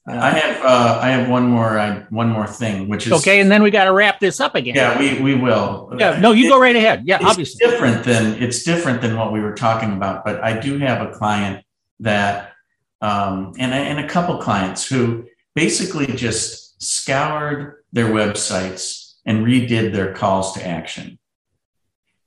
I 0.07 0.31
have 0.31 0.65
uh, 0.65 0.99
I 1.01 1.09
have 1.09 1.29
one 1.29 1.47
more 1.47 1.77
uh, 1.77 2.05
one 2.09 2.29
more 2.29 2.47
thing, 2.47 2.87
which 2.87 3.05
is 3.05 3.13
okay, 3.13 3.39
and 3.39 3.51
then 3.51 3.61
we 3.61 3.69
got 3.69 3.83
to 3.85 3.93
wrap 3.93 4.19
this 4.19 4.39
up 4.39 4.55
again. 4.55 4.75
Yeah, 4.75 4.97
we 4.97 5.21
we 5.21 5.35
will. 5.35 5.93
Yeah, 5.97 6.19
no, 6.19 6.31
you 6.31 6.47
it, 6.47 6.49
go 6.49 6.59
right 6.59 6.75
ahead. 6.75 7.03
Yeah, 7.05 7.17
it's 7.17 7.25
obviously 7.25 7.65
different 7.65 8.03
than 8.03 8.41
it's 8.41 8.63
different 8.63 9.01
than 9.01 9.15
what 9.15 9.31
we 9.31 9.41
were 9.41 9.53
talking 9.53 9.93
about. 9.93 10.25
But 10.25 10.43
I 10.43 10.59
do 10.59 10.79
have 10.79 11.07
a 11.07 11.11
client 11.11 11.63
that, 11.99 12.53
um, 12.99 13.53
and 13.59 13.73
and 13.73 13.99
a 13.99 14.07
couple 14.07 14.37
clients 14.39 14.87
who 14.87 15.27
basically 15.55 16.07
just 16.07 16.81
scoured 16.81 17.83
their 17.91 18.07
websites 18.07 19.15
and 19.25 19.45
redid 19.45 19.93
their 19.93 20.13
calls 20.13 20.53
to 20.53 20.65
action. 20.65 21.19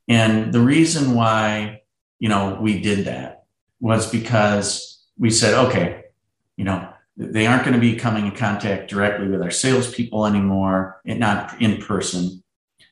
And 0.09 0.53
the 0.53 0.61
reason 0.61 1.15
why 1.15 1.83
you 2.19 2.29
know 2.29 2.59
we 2.61 2.81
did 2.81 3.07
that 3.07 3.45
was 3.81 4.11
because 4.11 5.03
we 5.19 5.31
said, 5.31 5.55
okay, 5.67 6.05
you 6.57 6.65
know 6.65 6.89
they 7.17 7.47
aren't 7.47 7.63
going 7.63 7.75
to 7.75 7.81
be 7.81 7.95
coming 7.95 8.27
in 8.27 8.33
contact 8.33 8.91
directly 8.91 9.29
with 9.29 9.43
our 9.43 9.51
salespeople 9.51 10.27
anymore, 10.27 11.01
and 11.07 11.21
not 11.21 11.61
in 11.61 11.81
person. 11.81 12.43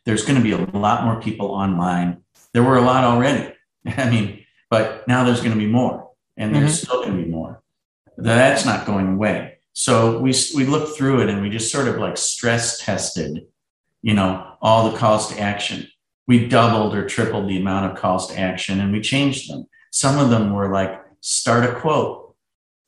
There's 0.05 0.25
going 0.25 0.37
to 0.37 0.43
be 0.43 0.53
a 0.53 0.79
lot 0.79 1.05
more 1.05 1.21
people 1.21 1.49
online. 1.49 2.23
There 2.53 2.63
were 2.63 2.77
a 2.77 2.83
lot 2.83 3.05
already. 3.05 3.53
I 3.87 4.11
mean, 4.11 4.45
but 4.71 5.07
now 5.09 5.25
there's 5.25 5.41
going 5.41 5.53
to 5.53 5.59
be 5.59 5.67
more, 5.67 6.11
and 6.37 6.55
there's 6.55 6.77
mm-hmm. 6.77 6.87
still 6.87 7.03
going 7.03 7.17
to 7.17 7.25
be 7.25 7.31
more. 7.31 7.63
That's 8.17 8.65
not 8.65 8.87
going 8.87 9.15
away. 9.15 9.59
So 9.73 10.19
we 10.19 10.35
we 10.55 10.67
looked 10.67 10.97
through 10.97 11.23
it 11.23 11.31
and 11.31 11.41
we 11.41 11.51
just 11.51 11.73
sort 11.73 11.89
of 11.89 11.97
like 11.97 12.17
stress 12.17 12.79
tested, 12.79 13.47
you 14.03 14.15
know, 14.15 14.57
all 14.61 14.91
the 14.91 14.99
calls 14.99 15.29
to 15.29 15.41
action. 15.41 15.89
We 16.27 16.47
doubled 16.49 16.95
or 16.95 17.07
tripled 17.07 17.49
the 17.49 17.59
amount 17.59 17.91
of 17.91 17.99
calls 17.99 18.29
to 18.29 18.39
action, 18.39 18.81
and 18.81 18.93
we 18.93 19.01
changed 19.01 19.51
them. 19.51 19.67
Some 19.91 20.19
of 20.19 20.31
them 20.31 20.53
were 20.53 20.73
like 20.73 21.01
start 21.21 21.65
a 21.65 21.75
quote 21.75 22.35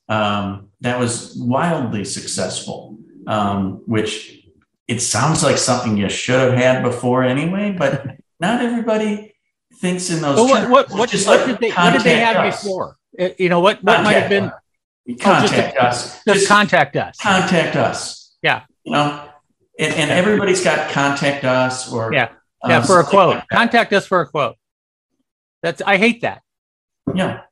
um, 0.08 0.68
that 0.80 0.98
was 0.98 1.34
wildly 1.36 2.04
successful, 2.04 2.98
um, 3.26 3.82
which 3.86 4.44
it 4.86 5.00
sounds 5.00 5.42
like 5.42 5.58
something 5.58 5.96
you 5.96 6.08
should 6.08 6.40
have 6.40 6.52
had 6.52 6.82
before 6.82 7.22
anyway, 7.22 7.74
but 7.76 8.18
not 8.38 8.60
everybody 8.60 9.34
thinks 9.76 10.10
in 10.10 10.20
those. 10.20 10.36
Well, 10.36 10.48
what, 10.48 10.70
what, 10.70 10.90
what, 10.90 10.98
what, 10.98 11.10
did 11.10 11.20
they, 11.58 11.70
what, 11.70 11.92
did 11.92 12.02
they, 12.02 12.18
have 12.18 12.36
us. 12.36 12.62
before? 12.62 12.96
Uh, 13.18 13.30
you 13.38 13.48
know, 13.48 13.60
what, 13.60 13.82
what 13.82 14.02
might 14.02 14.14
have 14.14 14.28
been? 14.28 14.52
Contact 15.20 15.52
oh, 15.52 15.56
just, 15.56 15.76
us. 15.76 16.24
Just, 16.24 16.24
just, 16.24 16.48
contact 16.48 16.96
us. 16.96 17.18
Contact 17.18 17.76
us. 17.76 18.36
Yeah. 18.42 18.62
You 18.84 18.92
know, 18.92 19.28
and, 19.78 19.94
and 19.94 20.10
everybody's 20.10 20.64
got 20.64 20.90
contact 20.90 21.44
us 21.44 21.92
or. 21.92 22.12
Yeah. 22.12 22.30
Yeah. 22.66 22.78
Um, 22.78 22.84
for 22.84 23.00
a 23.00 23.04
quote. 23.04 23.36
Like 23.36 23.48
contact 23.48 23.92
us 23.92 24.06
for 24.06 24.22
a 24.22 24.26
quote. 24.26 24.56
That's, 25.62 25.82
I 25.82 25.98
hate 25.98 26.22
that. 26.22 26.42
Yeah. 27.14 27.42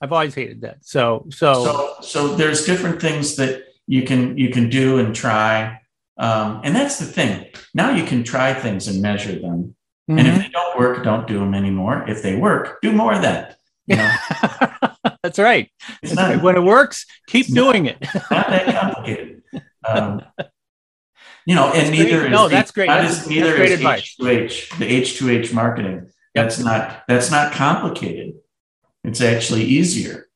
I've 0.00 0.12
always 0.12 0.34
hated 0.34 0.62
that. 0.62 0.78
So, 0.82 1.26
so, 1.30 1.64
so, 1.64 1.96
so 2.00 2.28
there's 2.36 2.66
different 2.66 3.00
things 3.00 3.36
that 3.36 3.64
you 3.86 4.02
can 4.02 4.36
you 4.36 4.50
can 4.50 4.68
do 4.68 4.98
and 4.98 5.14
try, 5.14 5.80
um, 6.18 6.60
and 6.64 6.74
that's 6.74 6.98
the 6.98 7.06
thing. 7.06 7.46
Now 7.72 7.90
you 7.90 8.04
can 8.04 8.24
try 8.24 8.52
things 8.52 8.88
and 8.88 9.00
measure 9.00 9.32
them, 9.32 9.74
mm-hmm. 10.10 10.18
and 10.18 10.26
if 10.26 10.34
mm-hmm. 10.34 10.42
they 10.42 10.48
don't 10.48 10.78
work, 10.78 11.04
don't 11.04 11.26
do 11.26 11.38
them 11.38 11.54
anymore. 11.54 12.04
If 12.08 12.22
they 12.22 12.36
work, 12.36 12.80
do 12.82 12.92
more 12.92 13.14
of 13.14 13.22
that. 13.22 13.58
You 13.86 13.96
know? 13.96 14.14
that's 15.22 15.38
right. 15.38 15.70
That's 16.02 16.14
not, 16.14 16.34
right. 16.34 16.42
When 16.42 16.56
it 16.56 16.62
works, 16.62 17.06
keep 17.26 17.46
doing 17.46 17.86
it. 17.86 17.98
not 18.30 18.48
that 18.48 18.80
complicated. 18.80 19.42
Um, 19.86 20.22
you 21.46 21.54
know, 21.54 21.66
and 21.66 21.74
that's 21.74 21.90
neither 21.90 22.18
great. 22.18 22.26
is 22.26 22.30
no, 22.32 22.48
that's 22.48 22.70
great. 22.72 22.88
That's, 22.88 23.22
is, 23.22 23.28
neither 23.28 23.54
is 23.54 23.80
H2H, 23.80 24.78
the 24.78 25.00
H2H 25.02 25.52
marketing. 25.52 26.10
That's 26.34 26.58
not 26.58 27.04
that's 27.06 27.30
not 27.30 27.52
complicated. 27.52 28.34
It's 29.04 29.20
actually 29.20 29.62
easier. 29.62 30.26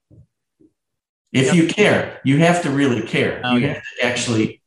If 1.32 1.46
yep. 1.46 1.54
you 1.54 1.66
care, 1.68 2.20
you 2.24 2.38
have 2.38 2.62
to 2.62 2.70
really 2.70 3.02
care. 3.02 3.40
Oh, 3.44 3.54
you 3.54 3.66
yeah. 3.66 3.74
have 3.74 3.82
to 3.82 4.06
actually 4.06 4.62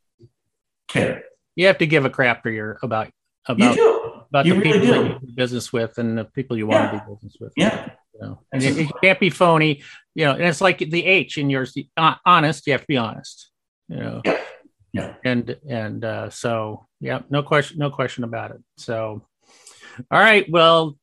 care. 0.88 1.24
You 1.56 1.68
have 1.68 1.78
to 1.80 1.88
give 1.88 2.06
a 2.06 2.10
crap 2.10 2.44
for 2.44 2.50
your 2.50 2.78
about 2.84 3.10
about 3.48 3.76
you 3.76 3.82
do. 3.82 4.24
about 4.30 4.46
you 4.46 4.54
the 4.56 4.60
really 4.60 4.80
people 4.80 5.04
do. 5.04 5.10
you 5.10 5.20
do 5.20 5.34
business 5.34 5.72
with 5.72 5.98
and 5.98 6.18
the 6.18 6.26
people 6.26 6.58
you 6.58 6.68
want 6.68 6.92
to 6.92 7.00
do 7.00 7.14
business 7.14 7.36
with. 7.40 7.54
Yeah. 7.56 7.90
You 8.14 8.22
know, 8.22 8.40
and 8.54 8.64
it, 8.64 8.78
it, 8.78 8.92
can't 9.02 9.20
be 9.20 9.30
phony, 9.30 9.84
you 10.16 10.26
know. 10.26 10.34
And 10.34 10.44
it's 10.44 10.62
like 10.62 10.80
the 10.80 11.06
H 11.06 11.38
in 11.38 11.50
yours. 11.50 11.76
Uh, 11.98 12.16
honest, 12.26 12.68
you 12.68 12.74
have 12.74 12.82
to 12.82 12.88
be 12.88 12.98
honest. 12.98 13.50
You 13.88 13.98
know. 13.98 14.22
Yeah. 14.24 14.40
Yeah. 14.94 15.14
And 15.26 15.58
and 15.68 16.06
uh, 16.06 16.30
so 16.30 16.88
yeah, 17.00 17.22
no 17.30 17.42
question, 17.42 17.80
no 17.80 17.90
question 17.90 18.24
about 18.24 18.52
it. 18.52 18.58
So, 18.78 19.26
all 20.12 20.20
right, 20.20 20.46
well, 20.50 20.98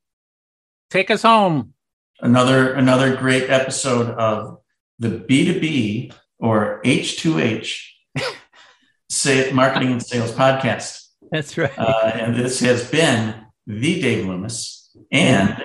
take 0.90 1.10
us 1.10 1.22
home 1.22 1.74
another 2.20 2.72
another 2.74 3.16
great 3.16 3.50
episode 3.50 4.10
of 4.10 4.58
the 4.98 5.08
B2B 5.08 6.12
or 6.38 6.80
H2H 6.84 7.82
say, 9.08 9.50
marketing 9.52 9.92
and 9.92 10.02
sales 10.02 10.32
podcast. 10.32 11.06
That's 11.30 11.56
right. 11.56 11.76
Uh, 11.78 12.12
and 12.14 12.36
this 12.36 12.60
has 12.60 12.88
been 12.88 13.46
the 13.66 14.00
Dave 14.00 14.26
Loomis 14.26 14.96
and 15.12 15.62